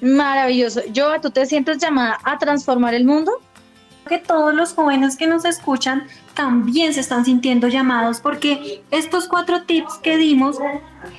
Maravilloso. 0.00 0.80
Yo, 0.92 1.20
¿tú 1.20 1.30
te 1.30 1.46
sientes 1.46 1.78
llamada 1.78 2.18
a 2.24 2.38
transformar 2.38 2.92
el 2.94 3.04
mundo? 3.04 3.30
que 4.08 4.18
todos 4.18 4.52
los 4.52 4.74
jóvenes 4.74 5.16
que 5.16 5.28
nos 5.28 5.44
escuchan 5.44 6.08
también 6.34 6.92
se 6.92 6.98
están 6.98 7.24
sintiendo 7.24 7.68
llamados 7.68 8.18
porque 8.18 8.82
estos 8.90 9.28
cuatro 9.28 9.62
tips 9.62 9.94
que 10.02 10.16
dimos 10.16 10.56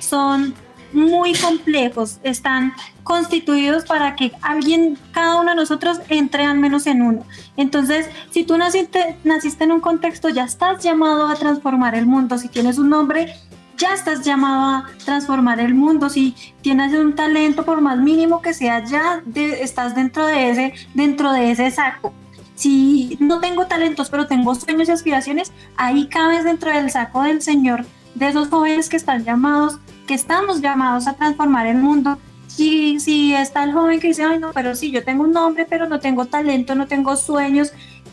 son 0.00 0.54
muy 0.94 1.34
complejos, 1.34 2.18
están 2.22 2.72
constituidos 3.02 3.84
para 3.84 4.16
que 4.16 4.32
alguien, 4.40 4.96
cada 5.12 5.40
uno 5.40 5.50
de 5.50 5.56
nosotros 5.56 6.00
entre 6.08 6.44
al 6.44 6.58
menos 6.58 6.86
en 6.86 7.02
uno. 7.02 7.24
Entonces, 7.56 8.08
si 8.30 8.44
tú 8.44 8.56
naciste, 8.56 9.16
naciste 9.24 9.64
en 9.64 9.72
un 9.72 9.80
contexto, 9.80 10.28
ya 10.28 10.44
estás 10.44 10.82
llamado 10.82 11.26
a 11.26 11.34
transformar 11.34 11.94
el 11.94 12.06
mundo. 12.06 12.38
Si 12.38 12.48
tienes 12.48 12.78
un 12.78 12.88
nombre, 12.88 13.34
ya 13.76 13.92
estás 13.92 14.24
llamado 14.24 14.64
a 14.64 14.84
transformar 15.04 15.60
el 15.60 15.74
mundo. 15.74 16.08
Si 16.08 16.34
tienes 16.62 16.94
un 16.94 17.14
talento, 17.14 17.64
por 17.64 17.80
más 17.80 17.98
mínimo 17.98 18.40
que 18.40 18.54
sea, 18.54 18.84
ya 18.84 19.20
de- 19.26 19.62
estás 19.62 19.94
dentro 19.94 20.26
de 20.26 20.50
ese, 20.50 20.74
dentro 20.94 21.32
de 21.32 21.50
ese 21.50 21.70
saco. 21.70 22.14
Si 22.54 23.16
no 23.20 23.40
tengo 23.40 23.66
talentos, 23.66 24.10
pero 24.10 24.28
tengo 24.28 24.54
sueños 24.54 24.88
y 24.88 24.92
aspiraciones, 24.92 25.52
ahí 25.76 26.06
cabes 26.06 26.44
dentro 26.44 26.70
del 26.72 26.88
saco 26.88 27.22
del 27.24 27.42
Señor, 27.42 27.84
de 28.14 28.28
esos 28.28 28.48
jóvenes 28.48 28.88
que 28.88 28.96
están 28.96 29.24
llamados, 29.24 29.78
que 30.06 30.14
estamos 30.14 30.60
llamados 30.60 31.06
a 31.06 31.14
transformar 31.14 31.66
el 31.66 31.78
mundo. 31.78 32.18
Si, 32.46 33.00
si 33.00 33.34
está 33.34 33.64
el 33.64 33.72
joven 33.72 34.00
que 34.00 34.08
dice, 34.08 34.24
ay 34.24 34.38
no, 34.38 34.52
pero 34.52 34.74
sí, 34.74 34.90
yo 34.90 35.04
tengo 35.04 35.24
un 35.24 35.32
nombre, 35.32 35.66
pero 35.68 35.88
no 35.88 36.00
tengo 36.00 36.26
talento, 36.26 36.74
no 36.74 36.86
tengo 36.86 37.16
sueños 37.16 37.72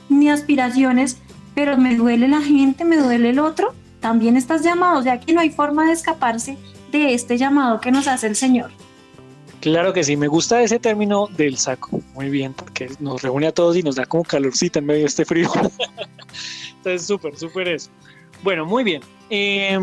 ni 0.09 0.29
aspiraciones, 0.29 1.17
pero 1.53 1.77
me 1.77 1.95
duele 1.95 2.27
la 2.27 2.41
gente, 2.41 2.83
me 2.83 2.97
duele 2.97 3.29
el 3.29 3.39
otro, 3.39 3.73
también 3.99 4.35
estás 4.35 4.63
llamado, 4.63 4.99
o 4.99 5.03
sea 5.03 5.19
que 5.19 5.33
no 5.33 5.41
hay 5.41 5.51
forma 5.51 5.85
de 5.85 5.93
escaparse 5.93 6.57
de 6.91 7.13
este 7.13 7.37
llamado 7.37 7.79
que 7.79 7.91
nos 7.91 8.07
hace 8.07 8.27
el 8.27 8.35
Señor. 8.35 8.71
Claro 9.61 9.93
que 9.93 10.03
sí, 10.03 10.17
me 10.17 10.27
gusta 10.27 10.61
ese 10.63 10.79
término 10.79 11.27
del 11.37 11.55
saco. 11.55 12.01
Muy 12.15 12.31
bien, 12.31 12.53
porque 12.53 12.89
nos 12.99 13.21
reúne 13.21 13.47
a 13.47 13.51
todos 13.51 13.77
y 13.77 13.83
nos 13.83 13.95
da 13.95 14.07
como 14.07 14.23
calorcita 14.23 14.79
en 14.79 14.87
medio 14.87 15.01
de 15.01 15.07
este 15.07 15.23
frío. 15.23 15.51
Entonces, 16.77 17.05
súper, 17.05 17.37
súper 17.37 17.67
eso. 17.67 17.91
Bueno, 18.41 18.65
muy 18.65 18.83
bien. 18.83 19.03
Eh, 19.29 19.77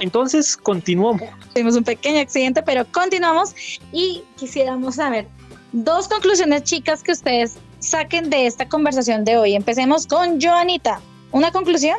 entonces, 0.00 0.56
continuamos. 0.56 1.28
Tuvimos 1.52 1.76
un 1.76 1.84
pequeño 1.84 2.20
accidente, 2.20 2.62
pero 2.62 2.84
continuamos 2.92 3.54
y 3.92 4.22
quisiéramos 4.36 4.96
saber 4.96 5.26
dos 5.72 6.08
conclusiones 6.08 6.64
chicas 6.64 7.02
que 7.02 7.12
ustedes 7.12 7.56
saquen 7.78 8.30
de 8.30 8.46
esta 8.46 8.68
conversación 8.68 9.24
de 9.24 9.36
hoy. 9.36 9.54
Empecemos 9.54 10.06
con 10.06 10.40
Joanita. 10.40 11.00
¿Una 11.30 11.50
conclusión? 11.50 11.96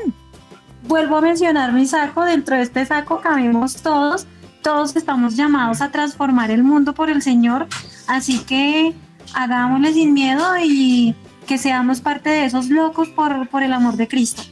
Vuelvo 0.84 1.18
a 1.18 1.22
mencionar 1.22 1.74
mi 1.74 1.86
saco, 1.86 2.24
dentro 2.24 2.56
de 2.56 2.64
este 2.64 2.86
saco 2.86 3.20
cabemos 3.22 3.76
todos, 3.78 4.26
todos 4.64 4.96
estamos 4.96 5.36
llamados 5.36 5.82
a 5.82 5.92
transformar 5.92 6.52
el 6.52 6.64
mundo 6.64 6.94
por 6.94 7.10
el 7.10 7.22
Señor, 7.22 7.68
así 8.08 8.40
que 8.40 8.94
hagámosle 9.34 9.94
sin 9.94 10.14
miedo 10.14 10.46
y 10.64 11.16
que 11.46 11.58
seamos 11.58 12.00
parte 12.00 12.30
de 12.30 12.46
esos 12.46 12.70
locos 12.70 13.10
por, 13.10 13.50
por 13.50 13.62
el 13.64 13.74
amor 13.74 13.98
de 13.98 14.08
Cristo. 14.08 14.44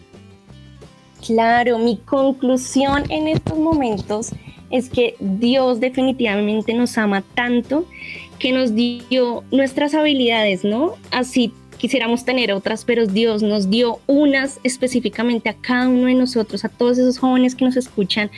Claro, 1.25 1.77
mi 1.79 1.97
conclusión 1.97 3.03
en 3.09 3.27
estos 3.27 3.57
momentos 3.57 4.31
es 4.69 4.89
que 4.89 5.15
Dios 5.19 5.79
definitivamente 5.79 6.73
nos 6.73 6.97
ama 6.97 7.23
tanto 7.33 7.85
que 8.39 8.51
nos 8.51 8.75
dio 8.75 9.43
nuestras 9.51 9.93
habilidades, 9.93 10.63
¿no? 10.63 10.95
Así 11.11 11.51
quisiéramos 11.77 12.25
tener 12.25 12.51
otras, 12.51 12.85
pero 12.85 13.07
Dios 13.07 13.41
nos 13.43 13.69
dio 13.69 13.99
unas 14.07 14.59
específicamente 14.63 15.49
a 15.49 15.53
cada 15.53 15.87
uno 15.87 16.07
de 16.07 16.15
nosotros, 16.15 16.65
a 16.65 16.69
todos 16.69 16.97
esos 16.97 17.17
jóvenes 17.17 17.55
que 17.55 17.65
nos 17.65 17.77
escuchan. 17.77 18.29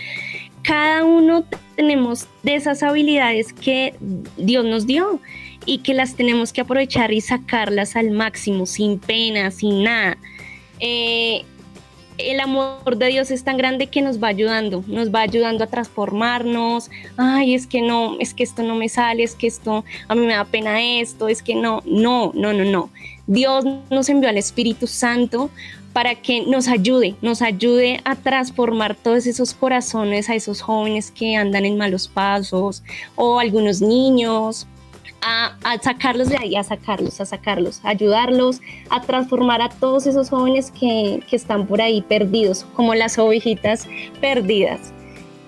Cada 0.61 1.05
uno 1.05 1.45
tenemos 1.75 2.27
de 2.43 2.55
esas 2.55 2.83
habilidades 2.83 3.53
que 3.53 3.95
Dios 4.37 4.65
nos 4.65 4.85
dio 4.85 5.19
y 5.65 5.79
que 5.79 5.93
las 5.93 6.15
tenemos 6.15 6.53
que 6.53 6.61
aprovechar 6.61 7.11
y 7.13 7.21
sacarlas 7.21 7.95
al 7.95 8.11
máximo, 8.11 8.65
sin 8.65 8.99
pena, 8.99 9.51
sin 9.51 9.83
nada. 9.83 10.17
Eh, 10.79 11.43
el 12.19 12.39
amor 12.39 12.97
de 12.97 13.07
Dios 13.07 13.31
es 13.31 13.43
tan 13.43 13.57
grande 13.57 13.87
que 13.87 14.01
nos 14.01 14.21
va 14.21 14.27
ayudando, 14.27 14.83
nos 14.87 15.13
va 15.13 15.21
ayudando 15.21 15.63
a 15.63 15.67
transformarnos. 15.67 16.89
Ay, 17.17 17.55
es 17.55 17.65
que 17.65 17.81
no, 17.81 18.17
es 18.19 18.33
que 18.33 18.43
esto 18.43 18.63
no 18.63 18.75
me 18.75 18.89
sale, 18.89 19.23
es 19.23 19.35
que 19.35 19.47
esto, 19.47 19.85
a 20.07 20.15
mí 20.15 20.25
me 20.25 20.33
da 20.33 20.45
pena 20.45 20.81
esto, 20.81 21.27
es 21.27 21.41
que 21.41 21.55
no, 21.55 21.81
no, 21.85 22.31
no, 22.35 22.53
no, 22.53 22.65
no. 22.65 22.89
Dios 23.27 23.65
nos 23.89 24.09
envió 24.09 24.29
al 24.29 24.37
Espíritu 24.37 24.87
Santo 24.87 25.49
para 25.93 26.15
que 26.15 26.41
nos 26.45 26.67
ayude, 26.67 27.15
nos 27.21 27.41
ayude 27.41 28.01
a 28.03 28.15
transformar 28.15 28.95
todos 28.95 29.25
esos 29.25 29.53
corazones 29.53 30.29
a 30.29 30.35
esos 30.35 30.61
jóvenes 30.61 31.11
que 31.11 31.35
andan 31.35 31.65
en 31.65 31.77
malos 31.77 32.07
pasos 32.07 32.83
o 33.15 33.39
algunos 33.39 33.81
niños, 33.81 34.67
a, 35.21 35.55
sacarlos 35.81 36.29
de 36.29 36.37
ahí, 36.37 36.55
a 36.55 36.63
sacarlos, 36.63 37.19
a 37.21 37.25
sacarlos, 37.25 37.81
a 37.83 37.89
ayudarlos, 37.89 38.61
a 38.89 39.01
transformar 39.01 39.61
a 39.61 39.69
todos 39.69 40.07
esos 40.07 40.29
jóvenes 40.29 40.71
que, 40.71 41.23
que 41.29 41.35
están 41.35 41.67
por 41.67 41.81
ahí 41.81 42.01
perdidos, 42.01 42.65
como 42.75 42.95
las 42.95 43.17
ovejitas 43.17 43.87
perdidas. 44.21 44.93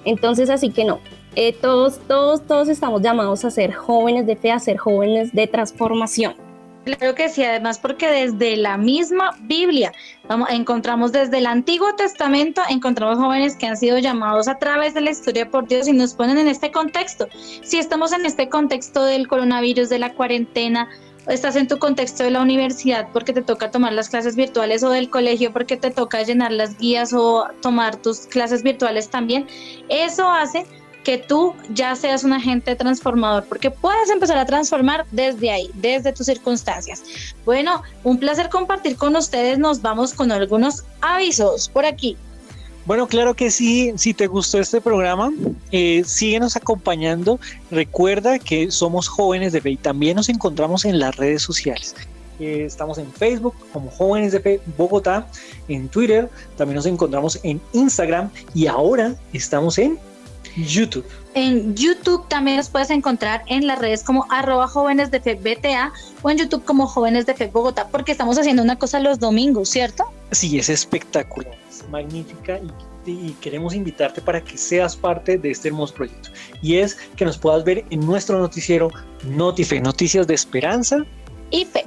Entonces, 0.06 0.50
así 0.50 0.72
que 0.72 0.86
no, 0.86 1.00
eh, 1.36 1.54
todos, 1.54 2.00
todos, 2.08 2.46
todos 2.46 2.68
estamos 2.68 3.02
llamados 3.02 3.46
a 3.46 3.52
ser 3.52 3.74
jóvenes 3.74 4.26
de 4.26 4.36
fe, 4.36 4.52
a 4.52 4.60
ser 4.60 4.78
jóvenes 4.78 5.32
de 5.32 5.48
transformación. 5.48 6.36
Claro 6.84 7.14
que 7.14 7.30
sí, 7.30 7.44
además 7.44 7.78
porque 7.78 8.08
desde 8.08 8.58
la 8.58 8.76
misma 8.76 9.38
Biblia 9.42 9.92
encontramos 10.50 11.12
desde 11.12 11.38
el 11.38 11.46
Antiguo 11.46 11.94
Testamento, 11.96 12.62
encontramos 12.70 13.20
jóvenes 13.20 13.56
que 13.56 13.68
han 13.68 13.78
sido 13.78 14.00
llamados 14.00 14.48
a 14.48 14.58
través 14.58 14.96
de 14.96 15.02
la 15.02 15.12
historia 15.12 15.50
por 15.52 15.68
Dios 15.68 15.88
y 15.88 15.94
nos 15.94 16.16
ponen 16.16 16.40
en 16.40 16.48
este 16.48 16.72
contexto. 16.72 17.28
Si 17.62 17.78
estamos 17.78 18.14
en 18.14 18.26
este 18.26 18.50
contexto 18.50 19.04
del 19.04 19.28
coronavirus, 19.28 19.90
de 19.90 20.00
la 20.00 20.16
cuarentena, 20.16 20.90
estás 21.28 21.56
en 21.56 21.68
tu 21.68 21.78
contexto 21.78 22.24
de 22.24 22.32
la 22.32 22.42
universidad 22.42 23.08
porque 23.14 23.32
te 23.32 23.44
toca 23.44 23.70
tomar 23.70 23.94
las 23.94 24.10
clases 24.10 24.36
virtuales 24.36 24.82
o 24.84 24.90
del 24.90 25.12
colegio 25.12 25.54
porque 25.54 25.78
te 25.78 25.92
toca 25.92 26.24
llenar 26.24 26.52
las 26.52 26.80
guías 26.80 27.14
o 27.14 27.46
tomar 27.62 27.96
tus 27.98 28.22
clases 28.22 28.64
virtuales 28.64 29.10
también, 29.10 29.46
eso 29.88 30.28
hace 30.28 30.66
que 31.04 31.18
tú 31.18 31.56
ya 31.70 31.96
seas 31.96 32.24
un 32.24 32.34
agente 32.34 32.76
transformador, 32.76 33.46
porque 33.46 33.72
puedes 33.72 34.10
empezar 34.10 34.38
a 34.38 34.46
transformar 34.46 35.06
desde 35.12 35.52
ahí, 35.52 35.70
desde 35.74 36.14
tus 36.14 36.28
circunstancias. 36.28 37.04
Bueno, 37.46 37.82
un 38.04 38.20
placer 38.20 38.50
compartir 38.50 38.96
con 38.96 39.16
ustedes. 39.16 39.58
Nos 39.58 39.82
vamos 39.82 40.14
con 40.14 40.32
algunos 40.32 40.84
avisos 41.02 41.70
por 41.70 41.86
aquí. 41.86 42.18
Bueno, 42.86 43.08
claro 43.08 43.36
que 43.36 43.52
sí. 43.52 43.94
Si 43.96 44.14
te 44.14 44.28
gustó 44.28 44.60
este 44.60 44.82
programa, 44.82 45.32
eh, 45.72 46.04
síguenos 46.06 46.56
acompañando. 46.56 47.40
Recuerda 47.70 48.40
que 48.40 48.72
somos 48.72 49.08
jóvenes 49.08 49.54
de 49.54 49.62
fe 49.62 49.72
y 49.72 49.78
también 49.78 50.16
nos 50.16 50.30
encontramos 50.30 50.86
en 50.86 51.00
las 51.00 51.16
redes 51.16 51.42
sociales. 51.42 51.96
Eh, 52.40 52.66
estamos 52.66 52.98
en 52.98 53.12
Facebook 53.14 53.54
como 53.72 53.92
Jóvenes 53.92 54.32
de 54.32 54.40
Fe 54.40 54.62
Bogotá, 54.76 55.28
en 55.68 55.88
Twitter, 55.90 56.28
también 56.58 56.78
nos 56.78 56.88
encontramos 56.88 57.40
en 57.44 57.62
Instagram 57.72 58.32
y 58.56 58.66
ahora 58.66 59.14
estamos 59.32 59.78
en 59.78 60.00
YouTube. 60.58 61.06
En 61.34 61.76
YouTube 61.76 62.28
también 62.28 62.58
nos 62.58 62.70
puedes 62.70 62.90
encontrar 62.90 63.44
en 63.48 63.68
las 63.68 63.80
redes 63.80 64.04
como 64.04 64.26
arroba 64.30 64.68
jóvenes 64.68 65.12
de 65.12 65.22
fe 65.22 65.36
BTA 65.36 65.94
o 66.22 66.30
en 66.30 66.38
YouTube 66.38 66.66
como 66.66 66.88
jóvenes 66.88 67.26
de 67.26 67.34
fe 67.34 67.48
Bogotá, 67.48 67.88
porque 67.88 68.12
estamos 68.12 68.38
haciendo 68.38 68.62
una 68.62 68.78
cosa 68.78 69.00
los 69.00 69.20
domingos, 69.20 69.70
¿cierto? 69.70 70.06
Sí, 70.32 70.60
es 70.60 70.70
espectacular, 70.70 71.58
es 71.70 71.88
magnífica 71.90 72.60
y, 73.06 73.12
y 73.12 73.38
queremos 73.42 73.74
invitarte 73.74 74.22
para 74.22 74.44
que 74.44 74.58
seas 74.58 74.96
parte 74.96 75.38
de 75.38 75.52
este 75.52 75.70
hermoso 75.70 75.94
proyecto. 75.94 76.30
Y 76.62 76.78
es 76.78 76.98
que 77.16 77.26
nos 77.26 77.38
puedas 77.38 77.64
ver 77.64 77.86
en 77.90 78.06
nuestro 78.06 78.40
noticiero 78.40 78.90
Notife, 79.24 79.80
Noticias 79.80 80.28
de 80.28 80.34
Esperanza. 80.34 80.98
Y 81.50 81.66
fe. 81.66 81.86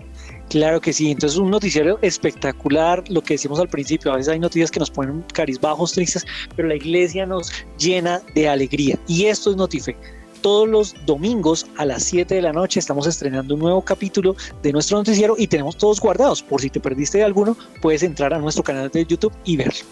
Claro 0.50 0.80
que 0.80 0.92
sí, 0.92 1.10
entonces 1.10 1.38
un 1.38 1.50
noticiero 1.50 1.98
espectacular, 2.02 3.02
lo 3.08 3.22
que 3.22 3.34
decimos 3.34 3.58
al 3.58 3.68
principio, 3.68 4.12
a 4.12 4.16
veces 4.16 4.32
hay 4.32 4.38
noticias 4.38 4.70
que 4.70 4.78
nos 4.78 4.90
ponen 4.90 5.24
carizbajos, 5.32 5.92
tristes, 5.92 6.24
pero 6.54 6.68
la 6.68 6.76
iglesia 6.76 7.26
nos 7.26 7.50
llena 7.78 8.20
de 8.34 8.48
alegría 8.48 8.98
y 9.08 9.24
esto 9.24 9.50
es 9.50 9.56
Notife. 9.56 9.96
Todos 10.42 10.68
los 10.68 10.94
domingos 11.06 11.66
a 11.78 11.86
las 11.86 12.04
7 12.04 12.34
de 12.34 12.42
la 12.42 12.52
noche 12.52 12.78
estamos 12.78 13.06
estrenando 13.06 13.54
un 13.54 13.60
nuevo 13.60 13.80
capítulo 13.80 14.36
de 14.62 14.72
nuestro 14.72 14.98
noticiero 14.98 15.34
y 15.38 15.46
tenemos 15.46 15.78
todos 15.78 15.98
guardados. 16.00 16.42
Por 16.42 16.60
si 16.60 16.68
te 16.68 16.80
perdiste 16.80 17.24
alguno, 17.24 17.56
puedes 17.80 18.02
entrar 18.02 18.34
a 18.34 18.38
nuestro 18.38 18.62
canal 18.62 18.90
de 18.90 19.06
YouTube 19.06 19.32
y 19.46 19.56
verlo. 19.56 19.86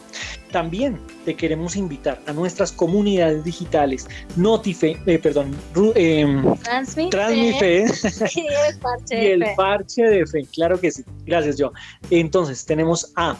También 0.53 1.01
te 1.25 1.35
queremos 1.35 1.75
invitar 1.77 2.21
a 2.27 2.33
nuestras 2.33 2.71
comunidades 2.71 3.43
digitales, 3.43 4.07
Notife, 4.37 4.97
eh, 5.07 5.19
perdón, 5.19 5.51
Ru- 5.75 5.93
em, 5.97 6.55
Transmi. 6.59 7.11
Transmife 7.11 7.85
Y 8.37 8.41
el 8.69 8.79
parche 8.79 9.15
y 9.17 9.21
de 9.25 9.33
el 9.33 9.45
fe. 9.45 9.55
parche 9.57 10.03
de 10.03 10.27
fe, 10.27 10.47
claro 10.53 10.79
que 10.81 10.91
sí. 10.91 11.03
Gracias, 11.25 11.57
yo. 11.57 11.73
Entonces, 12.11 12.65
tenemos 12.65 13.13
a 13.17 13.37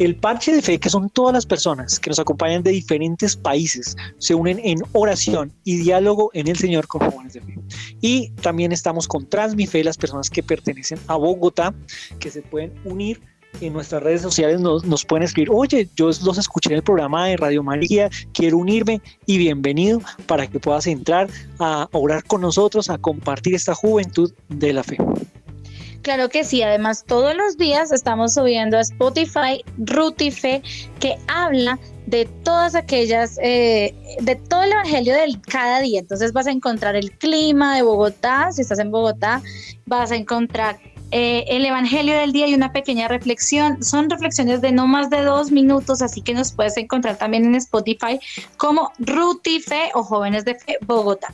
el 0.00 0.16
parche 0.16 0.52
de 0.52 0.60
fe, 0.60 0.78
que 0.80 0.90
son 0.90 1.08
todas 1.08 1.32
las 1.34 1.46
personas 1.46 2.00
que 2.00 2.10
nos 2.10 2.18
acompañan 2.18 2.64
de 2.64 2.72
diferentes 2.72 3.36
países, 3.36 3.94
se 4.18 4.34
unen 4.34 4.60
en 4.64 4.78
oración 4.90 5.52
y 5.62 5.76
diálogo 5.76 6.30
en 6.34 6.48
el 6.48 6.56
Señor 6.56 6.88
con 6.88 7.08
jóvenes 7.08 7.34
de 7.34 7.40
fe. 7.42 7.54
Y 8.00 8.30
también 8.42 8.72
estamos 8.72 9.06
con 9.06 9.28
Transmife, 9.28 9.84
las 9.84 9.96
personas 9.96 10.30
que 10.30 10.42
pertenecen 10.42 10.98
a 11.06 11.14
Bogotá, 11.16 11.72
que 12.18 12.28
se 12.30 12.42
pueden 12.42 12.72
unir 12.84 13.20
en 13.60 13.72
nuestras 13.72 14.02
redes 14.02 14.22
sociales 14.22 14.60
nos, 14.60 15.04
pueden 15.04 15.24
escribir, 15.24 15.50
oye, 15.52 15.88
yo 15.96 16.06
los 16.06 16.38
escuché 16.38 16.70
en 16.70 16.76
el 16.76 16.82
programa 16.82 17.26
de 17.26 17.36
Radio 17.36 17.62
María, 17.62 18.10
quiero 18.32 18.58
unirme 18.58 19.00
y 19.26 19.38
bienvenido 19.38 20.00
para 20.26 20.46
que 20.46 20.58
puedas 20.60 20.86
entrar 20.86 21.28
a 21.58 21.88
orar 21.92 22.24
con 22.24 22.40
nosotros, 22.40 22.90
a 22.90 22.98
compartir 22.98 23.54
esta 23.54 23.74
juventud 23.74 24.32
de 24.48 24.72
la 24.72 24.82
fe. 24.82 24.96
Claro 26.02 26.28
que 26.28 26.44
sí, 26.44 26.62
además 26.62 27.04
todos 27.06 27.34
los 27.34 27.56
días 27.56 27.90
estamos 27.90 28.34
subiendo 28.34 28.76
a 28.76 28.82
Spotify 28.82 29.64
Rutife 29.78 30.62
que 31.00 31.16
habla 31.28 31.78
de 32.06 32.26
todas 32.44 32.74
aquellas, 32.74 33.38
eh, 33.42 33.94
de 34.20 34.36
todo 34.36 34.64
el 34.64 34.72
evangelio 34.72 35.14
del 35.14 35.40
cada 35.40 35.80
día. 35.80 36.00
Entonces 36.00 36.34
vas 36.34 36.46
a 36.46 36.50
encontrar 36.50 36.94
el 36.94 37.10
clima 37.12 37.74
de 37.74 37.82
Bogotá, 37.82 38.52
si 38.52 38.60
estás 38.60 38.80
en 38.80 38.90
Bogotá, 38.90 39.40
vas 39.86 40.12
a 40.12 40.16
encontrar 40.16 40.78
eh, 41.16 41.44
el 41.46 41.64
evangelio 41.64 42.18
del 42.18 42.32
día 42.32 42.48
y 42.48 42.54
una 42.54 42.72
pequeña 42.72 43.06
reflexión. 43.06 43.84
Son 43.84 44.10
reflexiones 44.10 44.60
de 44.60 44.72
no 44.72 44.88
más 44.88 45.10
de 45.10 45.22
dos 45.22 45.52
minutos, 45.52 46.02
así 46.02 46.22
que 46.22 46.34
nos 46.34 46.50
puedes 46.50 46.76
encontrar 46.76 47.16
también 47.18 47.44
en 47.44 47.54
Spotify 47.54 48.18
como 48.56 48.90
Rutife 48.98 49.92
o 49.94 50.02
Jóvenes 50.02 50.44
de 50.44 50.56
Fe 50.56 50.76
Bogotá. 50.84 51.32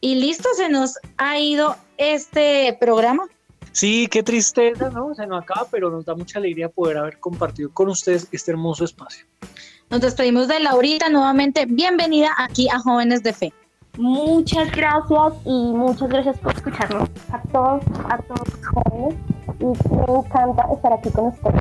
Y 0.00 0.14
listo, 0.14 0.48
se 0.56 0.70
nos 0.70 0.94
ha 1.18 1.38
ido 1.38 1.76
este 1.98 2.74
programa. 2.80 3.28
Sí, 3.72 4.08
qué 4.10 4.22
tristeza, 4.22 4.88
¿no? 4.88 5.14
Se 5.14 5.26
nos 5.26 5.42
acaba, 5.42 5.66
pero 5.70 5.90
nos 5.90 6.06
da 6.06 6.14
mucha 6.14 6.38
alegría 6.38 6.70
poder 6.70 6.96
haber 6.96 7.20
compartido 7.20 7.70
con 7.70 7.90
ustedes 7.90 8.26
este 8.32 8.52
hermoso 8.52 8.86
espacio. 8.86 9.26
Nos 9.90 10.00
despedimos 10.00 10.48
de 10.48 10.58
Laurita 10.60 11.10
nuevamente. 11.10 11.66
Bienvenida 11.66 12.30
aquí 12.38 12.70
a 12.70 12.78
Jóvenes 12.78 13.22
de 13.22 13.34
Fe. 13.34 13.52
Muchas 13.98 14.70
gracias 14.70 15.32
y 15.44 15.72
muchas 15.72 16.08
gracias 16.08 16.38
por 16.38 16.54
escucharnos 16.54 17.08
a 17.32 17.42
todos, 17.52 17.82
a 18.08 18.18
todos 18.18 18.48
los 18.48 18.66
jóvenes. 18.68 19.16
Y 19.58 19.64
me 19.64 20.18
encanta 20.18 20.66
estar 20.72 20.92
aquí 20.92 21.10
con 21.10 21.26
ustedes. 21.26 21.60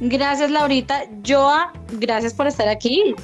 Gracias, 0.00 0.50
Laurita. 0.50 1.02
Joa, 1.26 1.74
gracias 1.92 2.32
por 2.32 2.46
estar 2.46 2.66
aquí. 2.68 3.14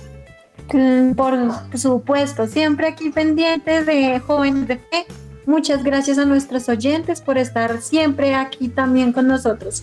Por 1.16 1.51
supuesto, 1.79 2.47
siempre 2.47 2.89
aquí 2.89 3.09
pendientes 3.09 3.87
de 3.87 4.20
jóvenes 4.20 4.68
de 4.68 4.77
fe. 4.77 5.07
Muchas 5.47 5.83
gracias 5.83 6.18
a 6.18 6.27
nuestros 6.27 6.68
oyentes 6.68 7.23
por 7.23 7.39
estar 7.39 7.81
siempre 7.81 8.35
aquí 8.35 8.68
también 8.68 9.14
con 9.14 9.27
nosotros. 9.27 9.83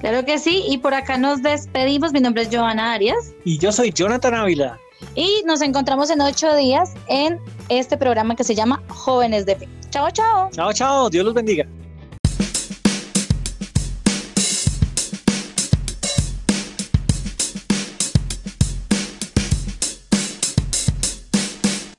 Claro 0.00 0.22
que 0.26 0.38
sí. 0.38 0.64
Y 0.68 0.78
por 0.78 0.92
acá 0.92 1.16
nos 1.16 1.42
despedimos. 1.42 2.12
Mi 2.12 2.20
nombre 2.20 2.42
es 2.42 2.54
Joana 2.54 2.92
Arias. 2.92 3.32
Y 3.46 3.56
yo 3.56 3.72
soy 3.72 3.90
Jonathan 3.90 4.34
Ávila. 4.34 4.78
Y 5.14 5.42
nos 5.46 5.62
encontramos 5.62 6.10
en 6.10 6.20
ocho 6.20 6.54
días 6.54 6.94
en 7.08 7.38
este 7.68 7.96
programa 7.96 8.36
que 8.36 8.44
se 8.44 8.54
llama 8.54 8.82
Jóvenes 8.88 9.46
de 9.46 9.56
Fe. 9.56 9.68
Chao, 9.90 10.10
chao. 10.10 10.50
Chao, 10.52 10.72
chao, 10.72 11.10
Dios 11.10 11.24
los 11.24 11.34
bendiga. 11.34 11.66